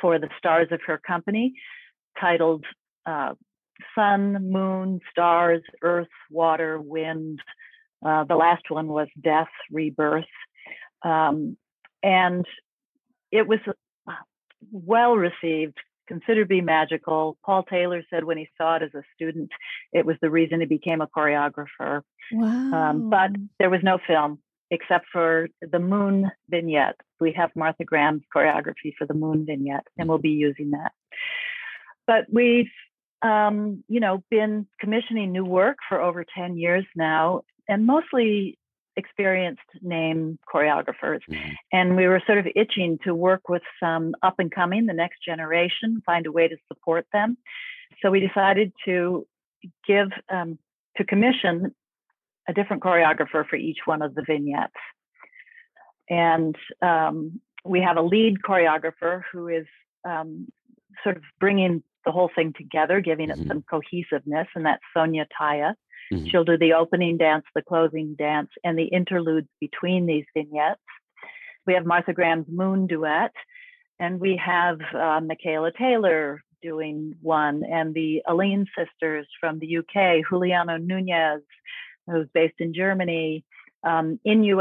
[0.00, 1.54] for the stars of her company
[2.20, 2.64] titled
[3.06, 3.34] uh,
[3.94, 7.40] Sun, Moon, Stars, Earth, Water, Wind.
[8.04, 10.24] Uh, the last one was Death, Rebirth.
[11.02, 11.56] Um,
[12.02, 12.44] and
[13.30, 13.58] it was
[14.06, 14.12] uh,
[14.70, 17.36] well received, considered to be magical.
[17.44, 19.50] Paul Taylor said when he saw it as a student,
[19.92, 22.02] it was the reason he became a choreographer.
[22.32, 22.72] Wow.
[22.72, 24.40] Um, but there was no film
[24.70, 26.96] except for the moon vignette.
[27.20, 30.92] We have Martha Graham's choreography for the moon vignette, and we'll be using that.
[32.06, 32.70] But we've,
[33.22, 38.58] um, you know, been commissioning new work for over 10 years now, and mostly
[39.02, 41.22] experienced name choreographers.
[41.28, 41.54] Mhm.
[41.72, 45.18] And we were sort of itching to work with some up and coming, the next
[45.30, 47.38] generation, find a way to support them.
[48.00, 49.26] So we decided to
[49.86, 50.58] give, um,
[50.96, 51.74] to commission
[52.48, 54.82] a different choreographer for each one of the vignettes.
[56.08, 59.66] And um, we have a lead choreographer who is
[60.04, 60.48] um,
[61.04, 63.40] sort of bringing the whole thing together, giving Mhm.
[63.40, 65.74] it some cohesiveness, and that's Sonya Tayeh.
[66.12, 66.30] Mhm.
[66.30, 70.80] She'll do the opening dance, the closing dance, and the interludes between these vignettes.
[71.66, 73.32] We have Martha Graham's Moon Duet,
[73.98, 80.22] and we have uh, Micaela Taylor doing one, and the Alleyne sisters from the UK,
[80.28, 81.42] Juliano Nunes,
[82.06, 83.44] who's based in Germany,
[83.84, 84.56] um, Yin Yue,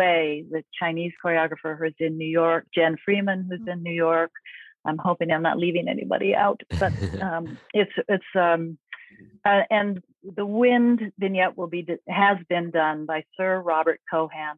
[0.52, 4.32] the Chinese choreographer who's in New York, Jen Freeman, who's in New York.
[4.86, 8.78] I'm hoping I'm not leaving anybody out, but um, it's it's um,
[9.46, 10.02] uh, and
[10.36, 14.58] the wind vignette will be has been done by Sir Robert Cohan.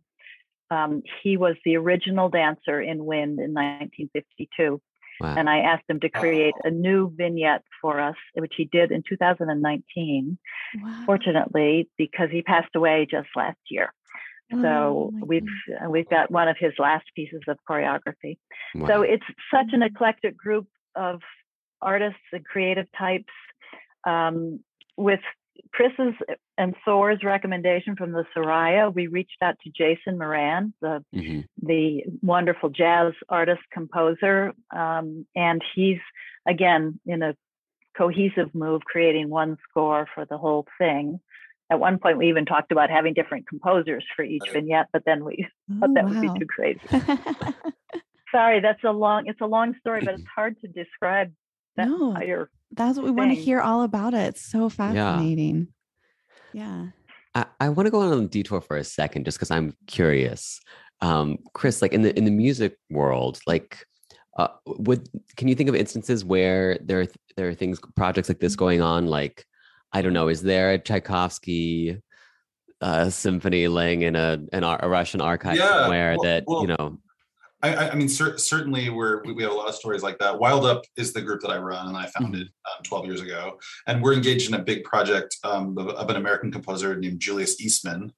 [0.71, 4.81] Um, he was the original dancer in Wind in 1952,
[5.19, 5.35] Wow.
[5.37, 9.03] and I asked him to create a new vignette for us, which he did in
[9.07, 10.37] 2019.
[10.81, 11.03] Wow.
[11.05, 13.91] Fortunately, because he passed away just last year.
[14.53, 15.81] Oh, So my we've goodness.
[15.85, 18.37] uh, we've got one of his last pieces of choreography.
[18.87, 21.21] So it's such an eclectic group of
[21.81, 23.33] artists and creative types.
[24.05, 24.59] Um,
[24.97, 25.21] with
[25.73, 26.13] Chris's
[26.57, 31.45] and Thor's recommendation from the Soraya, we reached out to Jason Moran, the Mhm.
[31.61, 35.99] the wonderful jazz artist composer, um, and he's
[36.45, 37.35] again in a
[37.97, 41.19] cohesive move, creating one score for the whole thing.
[41.69, 45.23] At one point, we even talked about having different composers for each vignette, but then
[45.25, 45.47] we
[45.79, 46.81] thought Oh, that would be too crazy.
[48.31, 49.27] Sorry, that's a long.
[49.27, 51.33] It's a long story, but it's hard to describe
[51.75, 52.09] that No.
[52.09, 52.49] entire.
[52.71, 54.27] That's what we want to hear all about it.
[54.29, 55.69] It's so fascinating.
[56.53, 56.85] Yeah.
[57.33, 57.45] yeah.
[57.59, 60.59] I, I want to go on a detour for a second, just because I'm curious.
[61.01, 63.85] Um, Chris, like in the in the music world, like,
[64.37, 68.29] uh, would can you think of instances where there are th- there are things projects
[68.29, 69.07] like this going on?
[69.07, 69.45] Like,
[69.93, 72.01] I don't know, is there a Tchaikovsky
[72.81, 76.61] uh, symphony laying in a an, ar- a Russian archive Yeah, somewhere well- that well,
[76.61, 76.99] you know?
[77.61, 80.39] I, I- mean, cer- certainly we're, we we have a lot of stories like that.
[80.39, 83.59] Wild Up is the group that I run and I founded um, 12 years ago.
[83.87, 87.59] And we're engaged in a big project um, of, of an American composer named Julius
[87.61, 88.13] Eastman.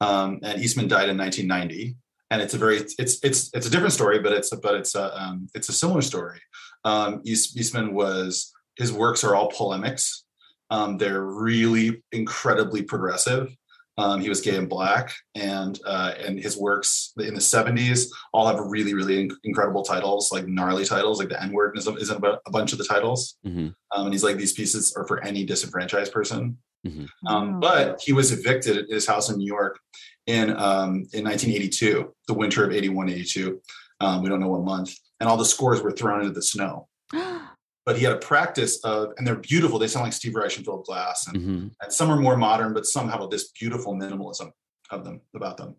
[0.00, 1.96] Um, and Eastman died in 1990.
[2.32, 4.94] And it's a very it's it's it's a different story, but it's a, but it's
[4.94, 6.40] a um, it's a similar story.
[6.84, 10.24] Um, East, Eastman was his works are all polemics.
[10.70, 13.54] Um, they're really incredibly progressive.
[14.00, 18.46] Um, he was gay and black, and uh, and his works in the '70s all
[18.46, 22.10] have really, really inc- incredible titles, like gnarly titles, like the N word is, is
[22.10, 23.36] in a, a bunch of the titles.
[23.46, 26.56] Mhm, Um, and he's like, these pieces are for any disenfranchised person.
[26.86, 27.06] mhm.
[27.26, 27.60] Um, Wow.
[27.60, 29.78] but he was evicted at his house in New York
[30.26, 33.60] in um, in 1982, the winter of 81, 82.
[34.00, 36.88] Um, we don't know what month, and all the scores were thrown into the snow.
[37.86, 39.78] But he had a practice of, and they're beautiful.
[39.78, 41.70] They sound like Steve Reich and Philip Glass, and Mhm.
[41.82, 44.52] and some are more modern, but some have this beautiful minimalism
[44.90, 45.76] of them about them.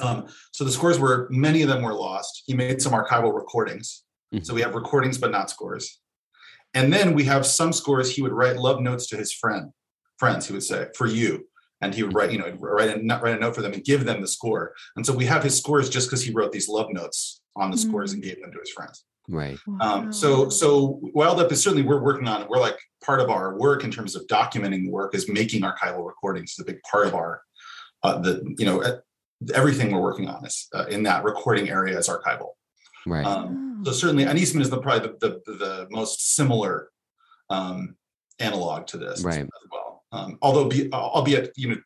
[0.00, 2.44] Um, so the scores were many of them were lost.
[2.46, 4.04] He made some archival recordings,
[4.42, 6.00] so we have recordings but not scores.
[6.74, 9.72] And then we have some scores he would write love notes to his friend,
[10.18, 10.46] friends.
[10.46, 11.48] He would say, "For you,
[11.80, 14.04] and he would write, you know, write a write a note for them and give
[14.04, 14.74] them the score.
[14.96, 17.76] And so we have his scores just because he wrote these love notes on the
[17.76, 17.88] mm-hmm.
[17.88, 19.04] scores and gave them to his friends.
[19.28, 19.58] Right.
[19.80, 22.42] Um, so so Wild Up is certainly we're working on.
[22.42, 22.48] it.
[22.48, 26.06] We're like part of our work in terms of documenting the work is making archival
[26.06, 26.52] recordings.
[26.52, 27.42] Is a big part of our
[28.02, 28.82] uh, the you know
[29.54, 32.50] everything we're working on is uh, in that recording area is archival.
[33.06, 33.24] Right.
[33.24, 36.88] Um, so certainly, and Eastman is the probably the the, the most similar
[37.50, 37.96] um,
[38.38, 39.40] analog to this right.
[39.40, 40.04] as well.
[40.10, 41.76] Um, although, be, albeit you know,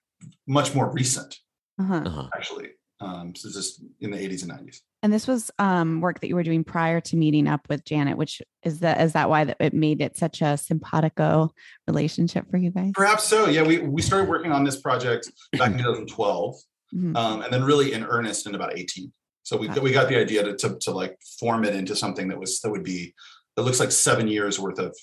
[0.46, 1.36] much more recent,
[1.80, 2.02] uh-huh.
[2.06, 2.28] Uh-huh.
[2.36, 2.70] actually.
[3.02, 4.80] Um, so just in the 80s and 90s.
[5.02, 8.16] And this was um, work that you were doing prior to meeting up with Janet,
[8.16, 11.50] which is that is that why that it made it such a simpatico
[11.88, 12.92] relationship for you guys?
[12.94, 13.46] Perhaps so.
[13.46, 16.54] Yeah, we we started working on this project back in 2012,
[16.94, 17.16] mm-hmm.
[17.16, 19.12] um, and then really in earnest in about 18.
[19.42, 22.38] So we we got the idea to, to, to like form it into something that
[22.38, 23.12] was that would be
[23.56, 24.96] that looks like seven years worth of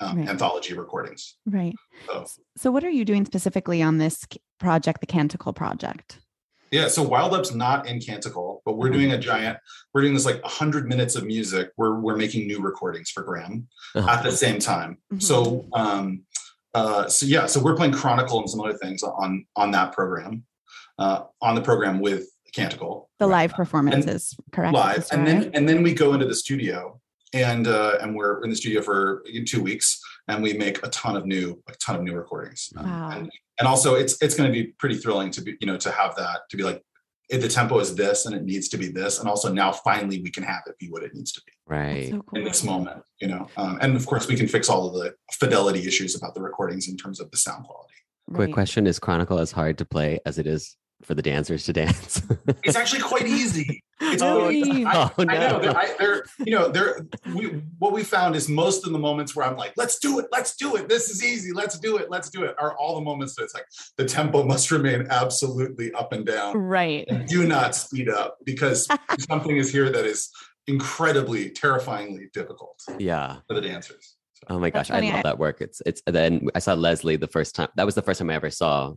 [0.00, 0.28] um, right.
[0.28, 1.36] anthology recordings.
[1.44, 1.74] Right.
[2.06, 2.26] So,
[2.56, 4.26] so what are you doing specifically on this
[4.58, 6.18] project, the Canticle project?
[6.70, 8.98] Yeah, so Wild Up's not in Canticle, but we're mm-hmm.
[8.98, 9.58] doing a giant.
[9.92, 11.70] We're doing this like 100 minutes of music.
[11.76, 14.10] We're we're making new recordings for Graham uh-huh.
[14.10, 14.98] at the same time.
[15.12, 15.20] Mm-hmm.
[15.20, 16.22] So um,
[16.74, 20.44] uh, so yeah, so we're playing Chronicle and some other things on on that program,
[20.98, 23.08] uh, on the program with Canticle.
[23.18, 24.74] The live performances, and correct?
[24.74, 27.00] Live, and then and then we go into the studio
[27.32, 31.16] and uh, and we're in the studio for two weeks and we make a ton
[31.16, 32.72] of new a ton of new recordings.
[32.76, 33.10] Um, wow.
[33.10, 35.90] and, and also it's it's going to be pretty thrilling to be you know to
[35.90, 36.82] have that to be like
[37.28, 40.22] if the tempo is this and it needs to be this and also now finally
[40.22, 41.52] we can have it be what it needs to be.
[41.66, 42.38] Right so cool.
[42.38, 43.48] in this moment you know?
[43.56, 46.88] Um, and of course we can fix all of the fidelity issues about the recordings
[46.88, 47.94] in terms of the sound quality.
[48.32, 51.72] Quick question is chronicle as hard to play as it is for the dancers to
[51.72, 52.22] dance?
[52.64, 53.82] it's actually quite easy.
[54.00, 54.84] It's really?
[54.84, 55.32] I, oh, no.
[55.32, 55.58] I know.
[55.60, 57.46] They're, I, they're, you know, they're, we,
[57.78, 60.56] what we found is most of the moments where I'm like, let's do it, let's
[60.56, 60.88] do it.
[60.88, 61.52] This is easy.
[61.52, 62.10] Let's do it.
[62.10, 62.54] Let's do it.
[62.58, 66.56] Are all the moments that it's like the tempo must remain absolutely up and down.
[66.56, 67.06] Right.
[67.08, 68.88] And do not speed up because
[69.18, 70.30] something is here that is
[70.66, 72.80] incredibly, terrifyingly difficult.
[72.98, 73.36] Yeah.
[73.48, 74.16] For the dancers.
[74.34, 74.44] So.
[74.50, 75.60] Oh my gosh, I love that work.
[75.60, 77.68] It's it's then I saw Leslie the first time.
[77.74, 78.94] That was the first time I ever saw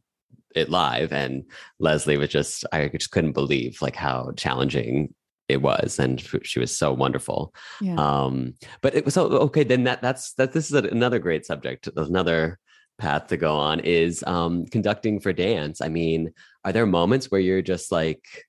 [0.56, 1.44] it live and
[1.80, 5.14] leslie was just i just couldn't believe like how challenging
[5.48, 7.96] it was and she was so wonderful yeah.
[7.98, 11.90] um but it was so okay then that that's that this is another great subject
[11.98, 12.58] another
[12.98, 16.32] path to go on is um conducting for dance i mean
[16.64, 18.46] are there moments where you're just like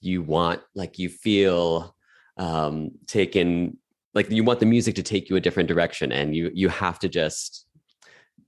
[0.00, 1.94] you want like you feel
[2.36, 3.76] um taken
[4.14, 6.98] like you want the music to take you a different direction and you you have
[6.98, 7.66] to just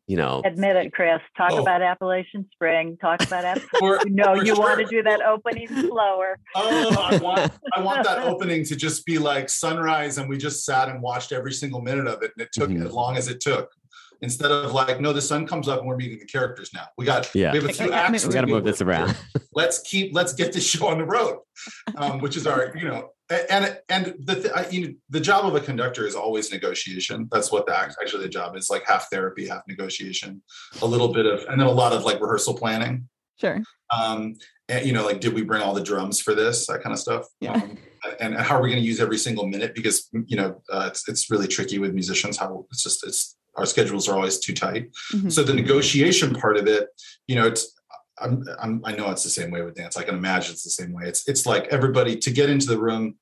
[0.07, 1.21] you know admit it chris.
[1.37, 1.63] Talk oh.
[1.63, 2.97] about appalachian spring.
[3.01, 4.59] Talk about appalachian you know you sure.
[4.59, 6.39] want to do that opening slower.
[6.55, 10.65] Oh i want i want that opening to just be like sunrise and we just
[10.65, 12.87] sat and watched every single minute of it and it took mm-hmm.
[12.87, 13.71] as long as it took.
[14.23, 16.87] Instead of like no the sun comes up and we're meeting the characters now.
[16.99, 17.53] We got yeah.
[17.53, 19.17] we have a few acts we got to move this around.
[19.55, 21.39] Let's keep let's get this show on the road
[21.97, 25.55] um, which is our you know and and the th- you know, the job of
[25.55, 27.29] a conductor is always negotiation.
[27.31, 30.43] That's what the actually the job is like half therapy, half negotiation,
[30.83, 33.09] a little bit of, and then a lot of like rehearsal planning.
[33.41, 33.63] Sure.
[33.95, 34.35] Um,
[34.69, 36.67] and you know, like, did we bring all the drums for this?
[36.67, 37.27] That kind of stuff.
[37.41, 37.55] Yeah.
[37.55, 37.79] Um,
[38.19, 39.75] and, how are we going to use every single minute?
[39.75, 42.37] Because you know, uh, it's it's really tricky with musicians.
[42.37, 44.91] How it's just it's our schedules are always too tight.
[45.13, 45.29] Mm-hmm.
[45.29, 46.89] So the negotiation part of it,
[47.27, 47.75] you know, it's
[48.21, 49.97] I'm, I'm, i know it's the same way with dance.
[49.97, 51.05] I can imagine it's the same way.
[51.07, 53.17] It's it's like everybody to get into the room,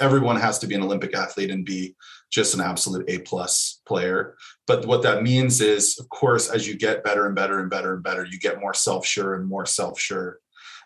[0.00, 1.94] everyone has to be an Olympic athlete and be
[2.30, 4.36] just an absolute A plus player.
[4.66, 7.94] But what that means is, of course, as you get better and better and better
[7.94, 10.38] and better, you get more self sure and more self sure.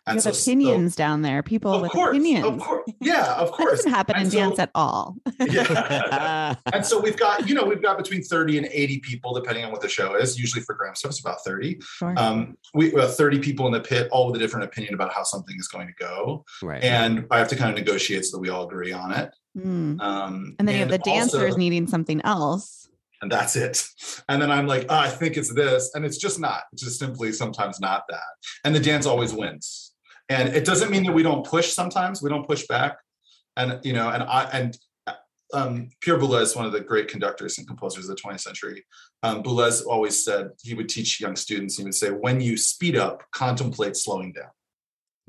[0.08, 2.46] And so, opinions so, down there, people with course, opinions.
[2.46, 3.78] Of course, yeah, of course.
[3.78, 5.16] Doesn't happen and in so, dance at all.
[5.40, 6.54] yeah.
[6.72, 9.72] and so we've got, you know, we've got between 30 and 80 people, depending on
[9.72, 10.38] what the show is.
[10.38, 11.80] Usually for Graham stuff, it's about 30.
[11.80, 12.14] Sure.
[12.16, 15.24] Um, we have 30 people in the pit, all with a different opinion about how
[15.24, 16.44] something is going to go.
[16.62, 16.84] Right.
[16.84, 19.34] And I have to kind of negotiate so that we all agree on it.
[19.58, 20.00] Mm.
[20.00, 22.88] Um, and then you have the dancers also, needing something else.
[23.22, 23.82] And that's it.
[24.28, 25.90] And then I'm like, oh, I think it's this.
[25.94, 26.62] And it's just not.
[26.72, 28.20] It's just simply sometimes not that.
[28.64, 29.85] And the dance always wins
[30.28, 32.98] and it doesn't mean that we don't push sometimes we don't push back
[33.56, 34.76] and you know and i and
[35.54, 38.84] um, Pierre Boulez, one of the great conductors and composers of the 20th century,
[39.22, 41.76] um, Boulez always said he would teach young students.
[41.76, 44.50] He would say, "When you speed up, contemplate slowing down.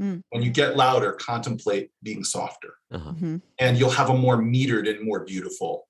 [0.01, 0.21] Mm.
[0.29, 3.11] When you get louder, contemplate being softer, uh-huh.
[3.11, 3.37] mm-hmm.
[3.59, 5.87] and you'll have a more metered and more beautiful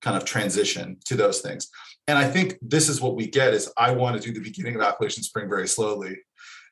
[0.00, 1.68] kind of transition to those things."
[2.08, 4.74] And I think this is what we get: is I want to do the beginning
[4.74, 6.18] of Appalachian Spring very slowly,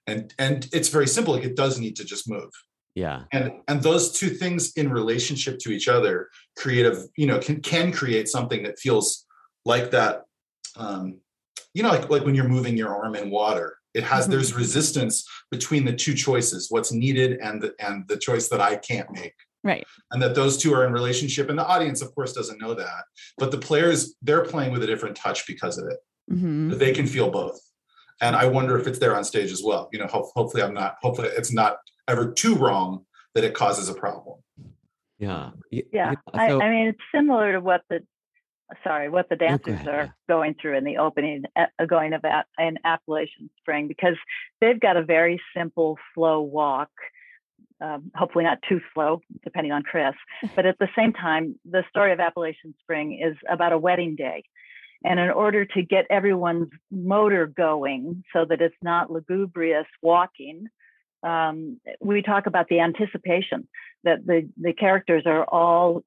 [0.08, 2.50] and and it's very simple like it does need to just move
[2.94, 6.14] yeah and and those two things in relationship to each other
[6.60, 9.06] create a you know can can create something that feels
[9.72, 10.14] like that
[10.76, 11.04] um
[11.74, 14.30] you know like like when you're moving your arm in water It has Mhm.
[14.32, 15.14] there's resistance
[15.54, 19.36] between the two choices, what's needed and the and the choice that I can't make.
[19.70, 19.86] Right.
[20.12, 21.46] And that those two are in relationship.
[21.50, 23.02] And the audience, of course, doesn't know that.
[23.40, 25.98] But the players, they're playing with a different touch because of it.
[26.30, 27.58] hmm They can feel both.
[28.20, 29.88] And I wonder if it's there on stage as well.
[29.92, 33.04] You know, ho- hopefully I'm not, hopefully it's not ever too wrong
[33.34, 34.38] that it causes a problem.
[35.18, 35.50] Yeah.
[35.72, 38.00] Y- Yeah, y- I, so- I mean, it's similar to what the
[38.84, 42.46] sorry, what the dancers ahead, are going through in the opening, uh, going of that
[42.58, 44.16] in Appalachian Spring, because
[44.60, 46.90] they've got a very simple, slow walk.
[47.80, 50.12] Um, hopefully not too slow, depending on Chris.
[50.54, 54.44] But at the same time, the story of Appalachian Spring is about a wedding day.
[55.04, 60.66] And in order to get everyone's motor going so that it's not lugubrious walking,
[61.22, 63.68] um, we talk about the anticipation
[64.04, 66.02] that the, the characters are all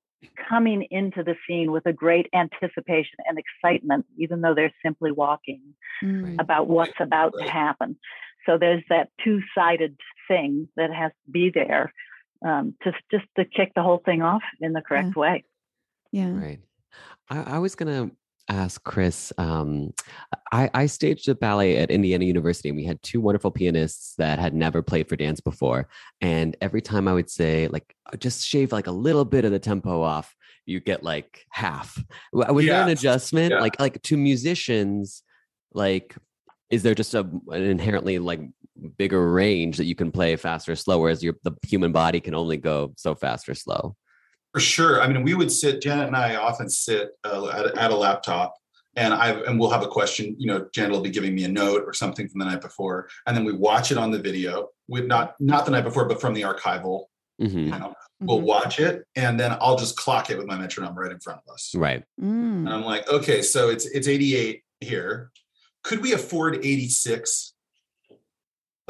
[0.49, 5.61] coming into the scene with a great anticipation and excitement, even though they're simply walking
[6.03, 6.41] Mm.
[6.41, 7.95] about what's about to happen.
[8.47, 9.95] So there's that two sided
[10.27, 11.93] thing that has to be there
[12.43, 15.43] um, to just to kick the whole thing off in the correct way.
[16.11, 16.31] Yeah.
[16.31, 16.59] Right.
[17.29, 18.09] I, I was gonna
[18.49, 19.31] ask Chris.
[19.37, 19.93] Um,
[20.51, 24.39] I, I staged a ballet at Indiana University, and we had two wonderful pianists that
[24.39, 25.87] had never played for dance before.
[26.19, 29.51] And every time I would say, like, "Uh, just shave like a little bit of
[29.51, 30.35] the tempo off,
[30.65, 32.03] you get like half.
[32.33, 33.59] Was there an adjustment, Yeah.
[33.61, 35.23] like, like to musicians,
[35.73, 36.15] like?
[36.69, 37.19] Is there just a,
[37.49, 38.39] an inherently like
[38.97, 42.33] bigger range that you can play faster or slower as your the human body can
[42.33, 43.95] only go so fast or slow?
[44.53, 45.01] For sure.
[45.01, 48.53] I mean, we would sit, Janet and I often sit uh, at, at a laptop
[48.97, 50.35] and I and we'll have a question.
[50.37, 53.07] You know, Janet will be giving me a note or something from the night before,
[53.25, 54.67] and then we watch it on the video.
[54.89, 57.05] With not not the night before, but from the archival.
[57.41, 57.53] Mhm.
[57.53, 58.43] You know, we'll Mhm.
[58.43, 61.53] watch it, and then I'll just clock it with my metronome right in front of
[61.53, 61.71] us.
[61.73, 62.03] Right.
[62.21, 62.65] Mm.
[62.65, 65.31] And I'm like, okay, so it's it's 88 here.
[65.83, 67.53] Could we afford 86?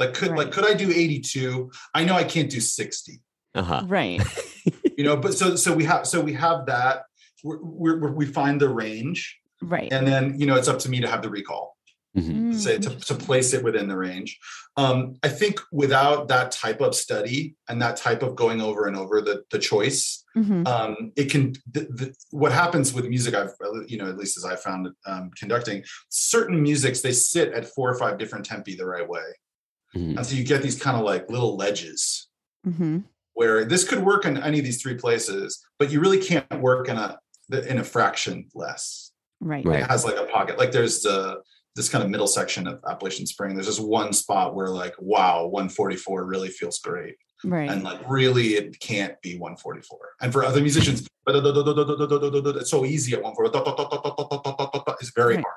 [0.00, 1.70] Like, could like could I do 82?
[1.94, 3.20] I know I can't do 60
[3.54, 3.82] Uh huh.
[3.86, 4.20] Right.
[4.96, 7.04] you know but so so we have so we have that
[7.44, 7.58] we're,
[7.98, 9.92] we're, we find the range Right.
[9.92, 11.76] and then you know it's up to me to have the recall
[12.14, 12.52] Mhm.
[12.52, 12.54] Mm.
[12.54, 14.38] say to, to place it within the range
[14.76, 18.96] um, i think without that type of study and that type of going over and
[18.98, 20.66] over the the choice Mhm.
[20.66, 23.54] um, it can the, the, what happens with music i've
[23.86, 27.88] you know at least as i found um, conducting certain musics they sit at four
[27.90, 29.28] or five different tempi the right way
[29.96, 30.16] Mhm.
[30.18, 32.28] and so you get these kind of like little ledges
[32.66, 33.04] Mhm.
[33.34, 36.88] Where this could work in any of these three places, but you really can't work
[36.88, 37.18] in a
[37.68, 39.12] in a fraction less.
[39.40, 39.64] Right.
[39.64, 39.80] Right.
[39.80, 40.58] It has like a pocket.
[40.58, 41.42] Like there's the
[41.74, 43.54] this kind of middle section of Appalachian Spring.
[43.54, 47.16] There's just one spot where like, wow, 144 really feels great.
[47.44, 47.68] Right.
[47.70, 49.98] And like really it can't be 144.
[50.20, 54.96] And for other musicians, it's so easy at 144.
[55.00, 55.44] It's very Right.
[55.44, 55.56] hard.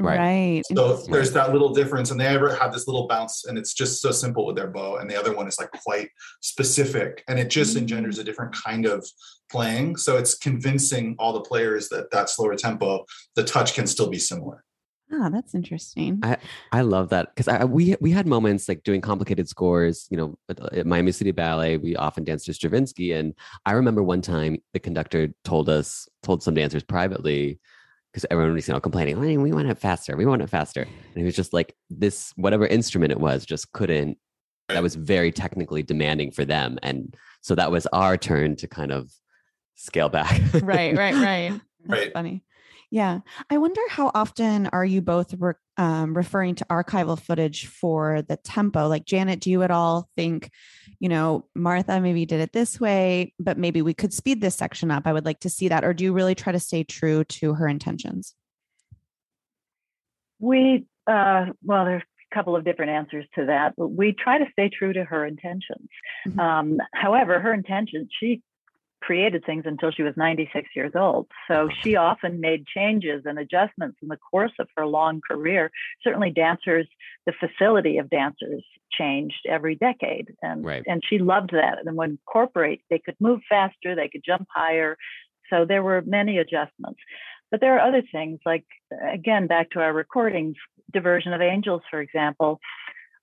[0.00, 0.18] Right.
[0.18, 0.62] Right.
[0.66, 1.12] So Interesting.
[1.12, 4.10] there's that little difference, and they ever have this little bounce, and it's just so
[4.10, 4.96] simple with their bow.
[4.96, 6.08] And the other one is like quite
[6.40, 7.82] specific, and it just Mm.
[7.82, 9.06] engenders a different kind of
[9.50, 9.96] playing.
[9.96, 13.04] So it's convincing all the players that that slower tempo,
[13.36, 14.64] the touch can still be similar.
[15.12, 16.18] Ah, that's interesting.
[16.22, 16.38] I,
[16.72, 20.08] I love that because I we we had moments like doing complicated scores.
[20.10, 23.34] You know, at, at Miami City Ballet, we often danced to Stravinsky, and
[23.64, 27.60] I remember one time the conductor told us told some dancers privately
[28.14, 30.82] because everyone was you know complaining, "Hey, we want it faster, we want it faster,
[30.82, 34.16] and it was just like this whatever instrument it was just couldn't.
[34.68, 38.92] That was very technically demanding for them, and so that was our turn to kind
[38.92, 39.10] of
[39.74, 40.40] scale back.
[40.62, 41.60] right, right, right.
[41.86, 42.12] That's Right.
[42.14, 42.42] funny.
[42.94, 43.22] Yeah.
[43.50, 48.36] I wonder how often are you both re- um, referring to archival footage for the
[48.36, 48.86] tempo?
[48.86, 50.48] Like, Janet, do you at all think,
[51.00, 54.92] you know, Martha maybe did it this way, but maybe we could speed this section
[54.92, 55.08] up?
[55.08, 55.84] I would like to see that.
[55.84, 58.36] Or do you really try to stay true to her intentions?
[60.38, 64.46] We, uh, well, there's a couple of different answers to that, but we try to
[64.52, 65.88] stay true to her intentions.
[66.28, 66.38] Mhm.
[66.38, 68.40] Um, however, her intentions, she
[69.04, 71.26] created things until she was 96 years old.
[71.48, 75.70] So she often made changes and adjustments in the course of her long career.
[76.02, 76.86] Certainly, dancers,
[77.26, 80.28] the facility of dancers changed every decade.
[80.42, 80.84] And, Right.
[80.86, 81.78] and she loved that.
[81.84, 84.96] And when corporate, they could move faster, they could jump higher.
[85.50, 87.00] So there were many adjustments.
[87.50, 88.64] But there are other things, like,
[89.12, 90.56] again, back to our recordings,
[90.92, 92.58] Diversion of Angels, for example.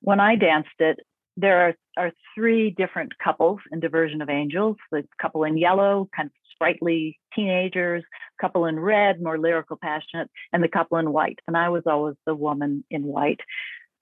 [0.01, 0.99] When I danced it,
[1.37, 6.27] there are, are three different couples in Diversion of Angels the couple in yellow, kind
[6.27, 8.03] of sprightly teenagers,
[8.39, 11.39] couple in red, more lyrical, passionate, and the couple in white.
[11.47, 13.39] And I was always the woman in white.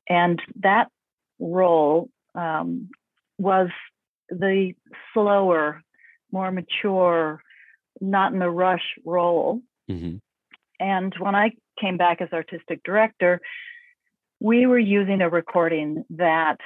[0.09, 0.89] And that
[1.39, 2.89] role um,
[3.37, 3.69] was
[4.29, 4.73] the
[5.13, 5.81] slower,
[6.31, 7.41] more mature,
[8.01, 9.61] not in a rush role.
[9.89, 10.21] Mhm.
[10.79, 13.41] And when I came back as artistic director,
[14.39, 16.59] we were using a recording that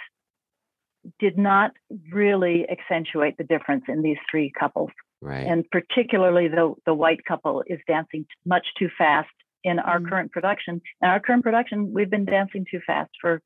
[1.20, 1.72] did not
[2.12, 4.89] really accentuate the difference in these three couples.
[5.22, 5.45] Right.
[5.47, 9.30] And particularly the, the white couple is dancing much too fast
[9.64, 10.10] in our Mm.
[10.10, 10.82] current production.
[11.01, 13.41] In our current production, we've been dancing too fast for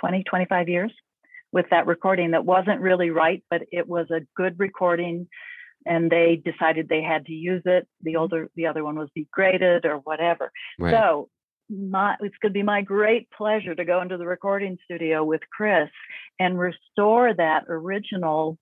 [0.00, 0.92] 20, 25 years
[1.52, 5.28] with that recording that wasn't really right, but it was a good recording
[5.86, 7.86] and they decided they had to use it.
[8.02, 10.50] The older, the other one was degraded or whatever.
[10.78, 10.92] right.
[10.92, 11.28] So
[11.68, 15.42] my, it's going to be my great pleasure to go into the recording studio with
[15.54, 15.90] Chris
[16.38, 18.58] and restore that original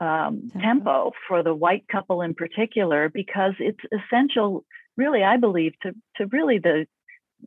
[0.00, 0.60] um, Tempo.
[0.60, 4.64] tempo for the white couple in particular, because it's essential,
[4.96, 6.86] really, I believe, to to really the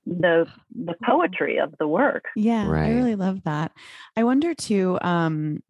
[0.05, 2.25] the the poetry of the work.
[2.35, 3.71] Yeah, I really love that.
[4.15, 5.63] I wonder too, um,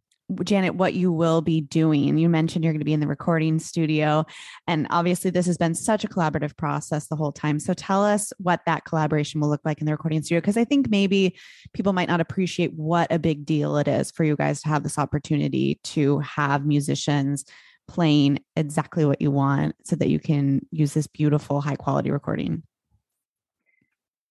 [0.43, 2.17] Janet, what you will be doing.
[2.17, 4.25] You mentioned you're going to be in the recording studio,
[4.67, 7.59] and obviously, this has been such a collaborative process the whole time.
[7.59, 10.63] So, tell us what that collaboration will look like in the recording studio, because I
[10.63, 11.37] think maybe
[11.73, 14.83] people might not appreciate what a big deal it is for you guys to have
[14.83, 17.45] this opportunity to have musicians
[17.87, 22.63] playing exactly what you want, so that you can use this beautiful, high quality recording.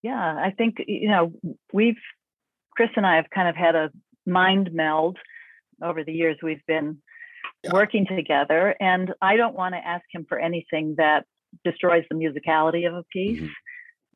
[0.02, 1.32] Yeah, I think you know
[1.72, 2.00] we've
[2.74, 3.90] Chris and I have kind of had a
[4.26, 5.18] mind meld
[5.82, 6.98] over the years we've been
[7.64, 7.72] Yeah.
[7.72, 11.26] working together, and I don't want to ask him for anything that
[11.64, 13.50] destroys the musicality of a piece, Mhm.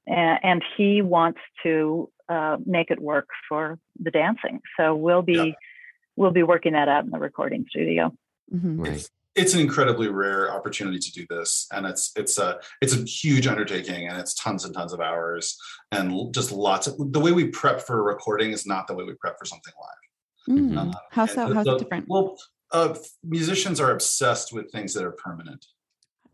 [0.06, 4.60] and, and he wants to uh, make it work for the dancing.
[4.76, 5.52] So we'll be Yeah.
[6.16, 8.12] we'll be working that out in the recording studio.
[8.52, 8.78] Mhm.
[8.80, 8.92] Right.
[8.94, 13.04] It's, it's an incredibly rare opportunity to do this, and it's it's a it's a
[13.04, 15.56] huge undertaking, and it's tons and tons of hours,
[15.92, 19.04] and just lots of the way we prep for a recording is not the way
[19.04, 20.05] we prep for something live.
[20.48, 20.76] Mm.
[20.94, 21.48] Uh, How so?
[21.48, 22.06] the- How's the- it different?
[22.08, 22.36] Well,
[22.72, 22.94] uh,
[23.24, 25.64] musicians are obsessed with things that are permanent.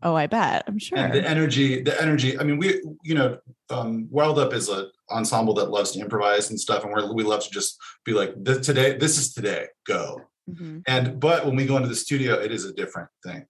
[0.05, 0.65] Oh, I bet.
[0.67, 0.97] I'm sure.
[0.97, 3.37] and the energy the energy i mean we you know
[3.69, 7.23] um wild up is an ensemble that loves to improvise and stuff and we're, we
[7.23, 10.19] love to just be like this today this is today go
[10.51, 10.83] Mhm.
[10.87, 13.45] and but when we go into the studio it is a different thing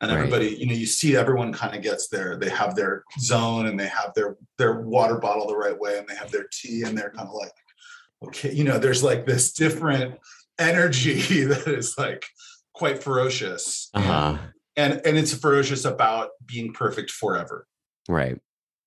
[0.00, 0.16] and Right.
[0.18, 3.78] everybody you know you see everyone kind of gets their they have their zone and
[3.78, 6.96] they have their their water bottle the right way and they have their tea and
[6.96, 7.52] they're kind of like
[8.24, 10.18] okay you know there's like this different
[10.58, 12.24] energy that is like
[12.74, 14.38] quite ferocious Uh huh.
[14.76, 17.66] and and it's ferocious about being perfect forever
[18.08, 18.38] Right.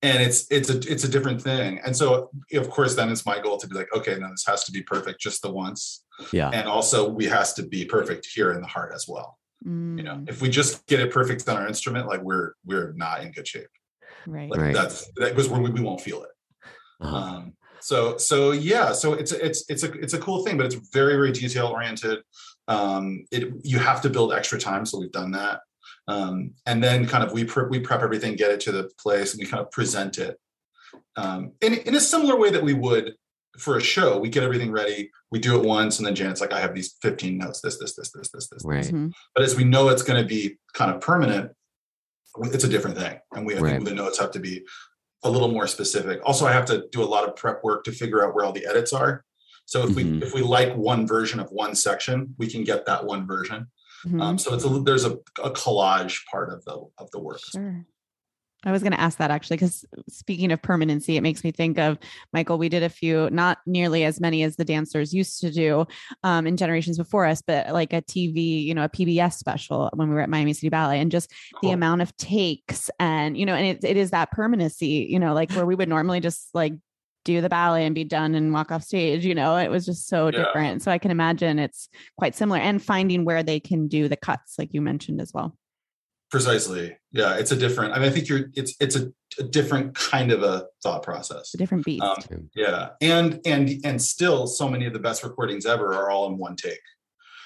[0.02, 3.40] and it's it's a it's a different thing and so of course then it's my
[3.40, 6.50] goal to be like okay no this has to be perfect just the once Yeah.
[6.54, 9.38] and also we has to be perfect here in the heart as well
[9.98, 12.94] you know Mm, if we just get it perfect on our instrument like we're we're
[12.94, 13.68] not in good shape
[14.26, 14.50] right.
[14.50, 14.74] like Right.
[14.74, 16.30] that's that because we, we won't feel it
[17.02, 17.16] Uh-huh.
[17.18, 20.76] um so so yeah so it's it's it's a it's a cool thing but it's
[20.94, 22.20] very very detail oriented
[22.68, 25.62] um it you have to build extra time so we've done that
[26.08, 29.34] um and then kind of we prep we prep everything get it to the place
[29.34, 30.38] and we kind of present it
[31.16, 33.14] um in, in a similar way that we would
[33.58, 36.54] for a show we get everything ready we do it once and then janet's like
[36.54, 38.86] i have these 15 notes this this this this this this Right.
[38.86, 39.12] Mhm.
[39.36, 41.52] but as we know it's going to be kind of permanent
[42.54, 43.72] it's a different thing and we I Right.
[43.74, 44.64] think the notes have to be
[45.24, 47.92] a little more specific also i have to do a lot of prep work to
[47.92, 49.24] figure out where all the edits are
[49.66, 49.96] so if Mhm.
[50.22, 53.68] we if we like one version of one section we can get that one version
[54.06, 54.22] Mhm.
[54.22, 55.14] um, so it's a there's a,
[55.44, 57.86] a collage part of the of the work Sure.
[58.66, 61.80] I was going to ask that actually, because speaking of permanency, it makes me think
[61.80, 61.98] of
[62.34, 62.58] Michael.
[62.58, 65.86] We did a few, not nearly as many as the dancers used to do
[66.24, 70.10] um, in generations before us, but like a TV, you know, a PBS special when
[70.10, 71.32] we were at Miami City Ballet, and just
[71.62, 75.34] the amount of takes and you know, and it, it is that permanency, you know,
[75.34, 76.74] like where we would normally just like
[77.26, 79.26] do the ballet and be done and walk off stage.
[79.26, 80.44] You know, it was just so Yeah.
[80.44, 80.82] different.
[80.82, 81.88] So I can imagine it's
[82.18, 85.56] quite similar, and finding where they can do the cuts, like you mentioned as well.
[86.32, 89.96] Precisely yeah it's a different i mean i think you're it's it's a, a different
[89.96, 92.04] kind of a thought process a different beast.
[92.04, 96.28] Um, Yeah, and and and still, so many of the best recordings ever are all
[96.28, 96.82] in one take.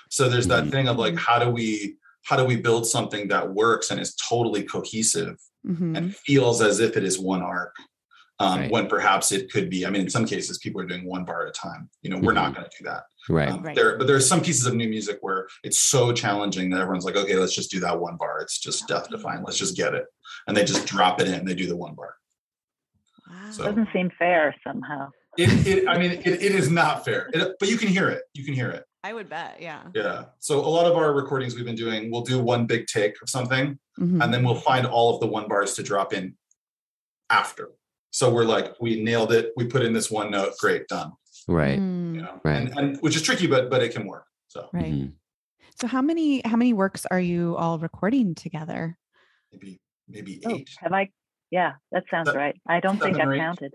[0.10, 0.72] So there's that Mhm.
[0.72, 4.16] thing of like, how do we how do we build something that works and is
[4.16, 5.98] totally cohesive Mhm.
[5.98, 7.76] and feels as if it is one arc,
[8.40, 8.72] um, Right.
[8.72, 9.86] when perhaps it could be.
[9.86, 11.90] I mean, in some cases, people are doing one bar at a time.
[12.02, 13.04] You know, we're not going to do that.
[13.30, 13.50] Right.
[13.50, 13.76] Um, Right.
[13.76, 17.06] There, but there are some pieces of new music where it's so challenging that everyone's
[17.06, 18.42] like, okay, let's just do that one bar.
[18.42, 19.44] It's just death defying.
[19.44, 20.06] Let's just get it,
[20.48, 21.34] and they just drop it in.
[21.36, 22.16] and They do the one bar.
[23.30, 23.52] Wow.
[23.52, 25.10] So- Doesn't seem fair somehow.
[25.38, 28.24] It, it I mean, it, it is not fair, It- but you can hear it.
[28.34, 28.84] You can hear it.
[29.06, 29.58] I would bet.
[29.60, 29.82] Yeah.
[29.94, 30.26] Yeah.
[30.40, 33.30] So a lot of our recordings we've been doing, we'll do one big take of
[33.30, 34.24] something, Mhm.
[34.24, 36.36] and then we'll find all of the one bars to drop in
[37.30, 37.70] after.
[38.12, 39.52] So we're like, we nailed it.
[39.58, 40.54] We put in this one note.
[40.60, 41.14] Great, done.
[41.48, 41.80] Right.
[41.80, 42.56] Mm, You know, Right.
[42.58, 44.26] and, and which is tricky, but but it can work.
[44.48, 44.86] So right.
[44.94, 45.14] Mhm.
[45.76, 48.98] So how many how many works are you all recording together?
[49.52, 50.70] maybe maybe Oh, eight.
[50.80, 51.10] have I?
[51.52, 52.60] Yeah, that sounds Se- right.
[52.68, 53.38] I don't think I've eight.
[53.38, 53.74] counted.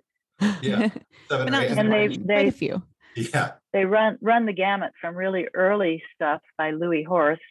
[0.62, 0.88] Yeah,
[1.28, 1.70] seven or eight.
[1.70, 2.82] And And they- one, quite a few.
[3.16, 7.42] yeah, they run run the gamut from really early stuff by Louis Horst,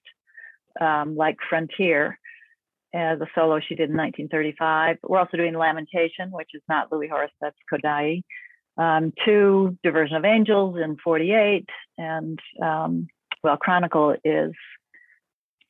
[0.82, 2.18] um, like Frontier,
[2.94, 4.98] as a solo she did in 1935.
[5.04, 8.24] We're also doing Lamentation, which is not Louis Horst, that's Kodály.
[8.78, 11.68] Um, to Diversion of Angels in 48,
[11.98, 13.08] and um,
[13.44, 14.52] well, Chronicle is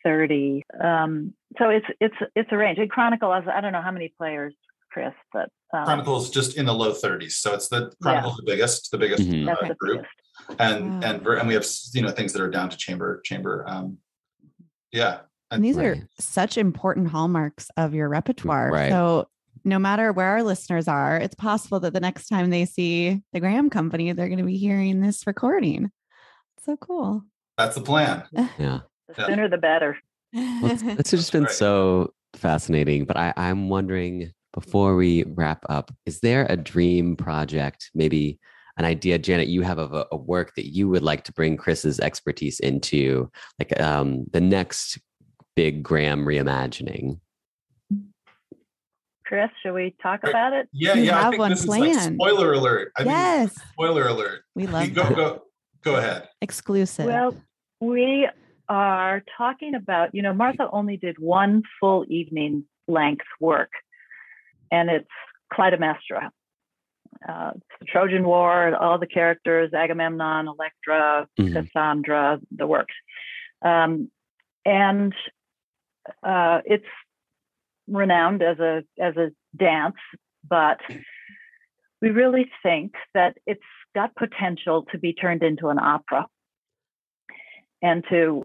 [0.04, 0.64] 30.
[0.84, 2.80] Um, so it's it's it's a range.
[2.80, 4.54] And Chronicle has I don't know how many players,
[4.92, 7.32] Chris, but um, Chronicles just in the low 30s.
[7.32, 9.50] So it's the Chronicles the biggest, the biggest Mhm.
[9.50, 10.60] uh, the group, biggest.
[10.60, 11.00] and Wow.
[11.04, 13.64] and and we have you know things that are down to chamber chamber.
[13.68, 14.00] Um,
[14.92, 15.20] yeah,
[15.52, 18.72] And these are such important hallmarks of your repertoire.
[18.72, 18.90] Right.
[18.90, 19.28] So
[19.64, 23.40] no matter where our listeners are, it's possible that the next time they see the
[23.40, 25.92] Graham Company, they're going to be hearing this recording.
[26.64, 27.24] So cool.
[27.58, 28.24] that's the plan.
[28.60, 28.80] Yeah.
[29.08, 29.28] The Yeah.
[29.28, 29.98] sooner the better.
[30.34, 31.52] Well, it's, it's just been Right.
[31.52, 33.06] so fascinating.
[33.06, 38.40] But I, I'm wondering before we wrap up, is there a dream project, maybe
[38.78, 41.58] an idea, Janet, you have of a, a work that you would like to bring
[41.58, 45.00] Chris's expertise into, like um, the next
[45.56, 47.20] big Graham reimagining?
[49.28, 50.70] Chris, should we talk about it?
[50.72, 51.18] Yeah, You yeah.
[51.18, 52.92] I have think one this is like spoiler alert.
[52.98, 53.56] I mean, yes.
[53.74, 54.44] spoiler alert.
[54.56, 55.16] We love go that.
[55.16, 55.42] go
[55.84, 56.30] go ahead.
[56.42, 57.06] exclusive.
[57.06, 57.36] Well,
[57.82, 58.28] we
[58.70, 63.70] are talking about, you know, Martha only did one full evening length work,
[64.72, 65.08] and it's
[65.54, 66.30] Clytemnestra.
[67.28, 71.54] Uh, it's the Trojan War, all the characters, Agamemnon, Electra, Mhm.
[71.54, 72.94] Cassandra, the works.
[73.62, 74.10] Um,
[74.66, 75.14] and
[76.24, 76.86] uh, it's
[77.88, 79.96] renowned as a as a dance,
[80.48, 80.80] but
[82.02, 83.62] we really think that it's
[83.96, 86.28] got potential to be turned into an opera
[87.82, 88.44] and to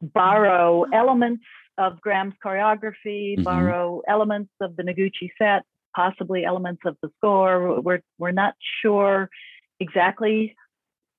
[0.00, 1.44] borrow elements
[1.78, 3.44] of Graham's choreography, Mhm.
[3.44, 5.62] borrow elements of the Noguchi set,
[5.94, 7.80] possibly elements of the score.
[7.80, 9.30] We're we're not sure
[9.78, 10.54] exactly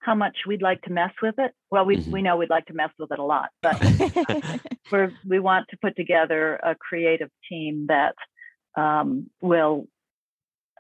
[0.02, 1.54] how much we'd like to mess with it.
[1.70, 2.12] Well, we Mhm.
[2.12, 3.78] we know we'd like to mess with it a lot, but
[4.92, 8.16] we're, we want to put together a creative team that
[8.76, 9.88] um, will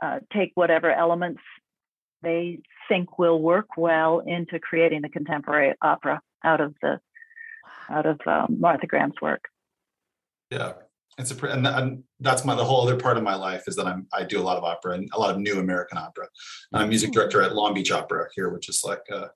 [0.01, 1.41] uh, take whatever elements
[2.23, 6.99] they think will work well into creating the contemporary opera out of the
[7.89, 9.45] out of um, Martha Graham's work.
[10.49, 10.73] Yeah,
[11.17, 13.85] it's a and, and that's my the whole other part of my life is that
[13.85, 16.27] I'm I do a lot of opera and a lot of new American opera.
[16.73, 19.27] I'm music director at Long Beach Opera here, which is like uh,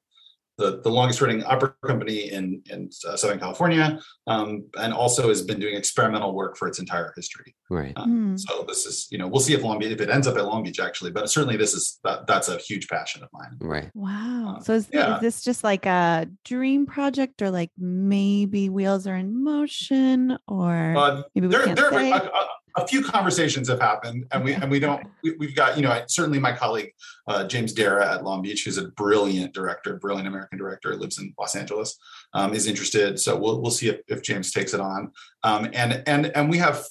[0.58, 5.42] the the longest running opera company in in uh, Southern California, um, and also has
[5.42, 7.56] been doing experimental work for its entire history.
[7.70, 7.98] Right.
[7.98, 8.38] Hmm.
[8.38, 10.46] So this is you know we'll see if Long Beach if it ends up at
[10.46, 13.58] Long Beach actually, but certainly this is that that's a huge passion of mine.
[13.60, 13.90] Right.
[13.94, 14.56] Wow.
[14.58, 15.16] Uh, So is, yeah.
[15.16, 20.96] is this just like a dream project or like maybe wheels are in motion or
[20.98, 22.12] Uh, maybe we there, can't there say?
[22.12, 22.48] a, a,
[22.78, 25.08] a few conversations have happened, and we and we don't.
[25.24, 26.92] We, we've got you know certainly my colleague
[27.28, 31.34] uh, James Darrah at Long Beach, who's a brilliant director, brilliant American director, lives in
[31.40, 31.98] Los Angeles,
[32.34, 33.20] um, is interested.
[33.20, 35.12] So we'll we'll see if, if James takes it on,
[35.44, 36.86] um, and and and we have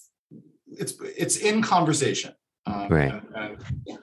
[0.68, 2.32] it's it's in conversation,
[2.66, 3.12] um, Right.
[3.12, 3.99] And, and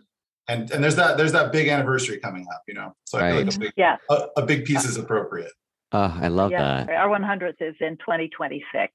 [0.47, 2.93] and and there's that there's that big anniversary coming up, you know.
[3.05, 3.45] So I feel Right.
[3.45, 5.51] like a big Yeah, a, a big piece is appropriate.
[5.93, 6.85] Oh, I love yeah.
[6.85, 6.89] that.
[6.95, 8.93] Our 100th is in 2026,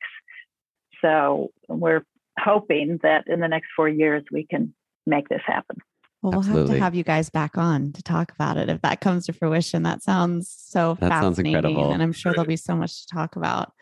[1.03, 2.03] so we're
[2.39, 4.75] hoping that in the next four years we can
[5.07, 5.77] make this happen.
[6.23, 9.01] well, we'll have to have you guys back on to talk about it if that
[9.01, 9.83] comes to fruition.
[9.85, 11.57] That sounds so That sounds fascinating.
[11.57, 11.93] incredible.
[11.93, 13.73] And I'm sure there'll be so much to talk about.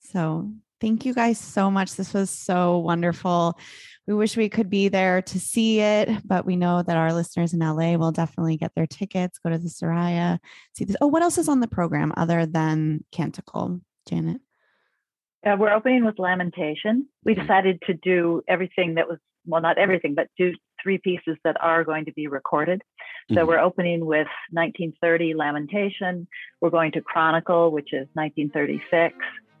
[0.00, 1.94] So thank you guys so much.
[1.96, 3.58] This was so wonderful.
[4.08, 7.54] We wish we could be there to see it, but we know that our listeners
[7.54, 10.38] in LA will definitely get their tickets, go to the Soraya,
[10.74, 10.96] see this.
[11.00, 14.40] Oh, what else is on the program other than Canticle, Janet?
[15.44, 17.08] Uh, we're opening with Lamentation.
[17.24, 21.56] We decided to do everything that was, well, not everything, but do three pieces that
[21.60, 22.82] are going to be recorded.
[23.32, 23.46] So Mhm.
[23.48, 26.28] we're opening with 1930 Lamentation.
[26.60, 29.16] We're going to Chronicle, which is 1936,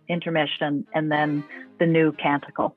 [0.08, 1.44] Intermission, and then
[1.78, 2.76] the new Canticle.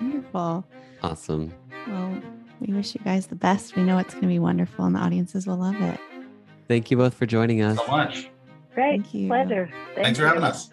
[0.00, 0.64] Wonderful.
[1.02, 1.52] Awesome.
[1.88, 2.20] Well,
[2.60, 3.76] we wish you guys the best.
[3.76, 5.98] We know it's going to be wonderful and the audiences will love it.
[6.68, 7.76] Thank you both for joining us.
[7.78, 8.30] So much.
[8.74, 9.02] Great.
[9.02, 9.26] Thank you.
[9.28, 9.68] Pleasure.
[9.94, 10.70] Thank Thanks for having us.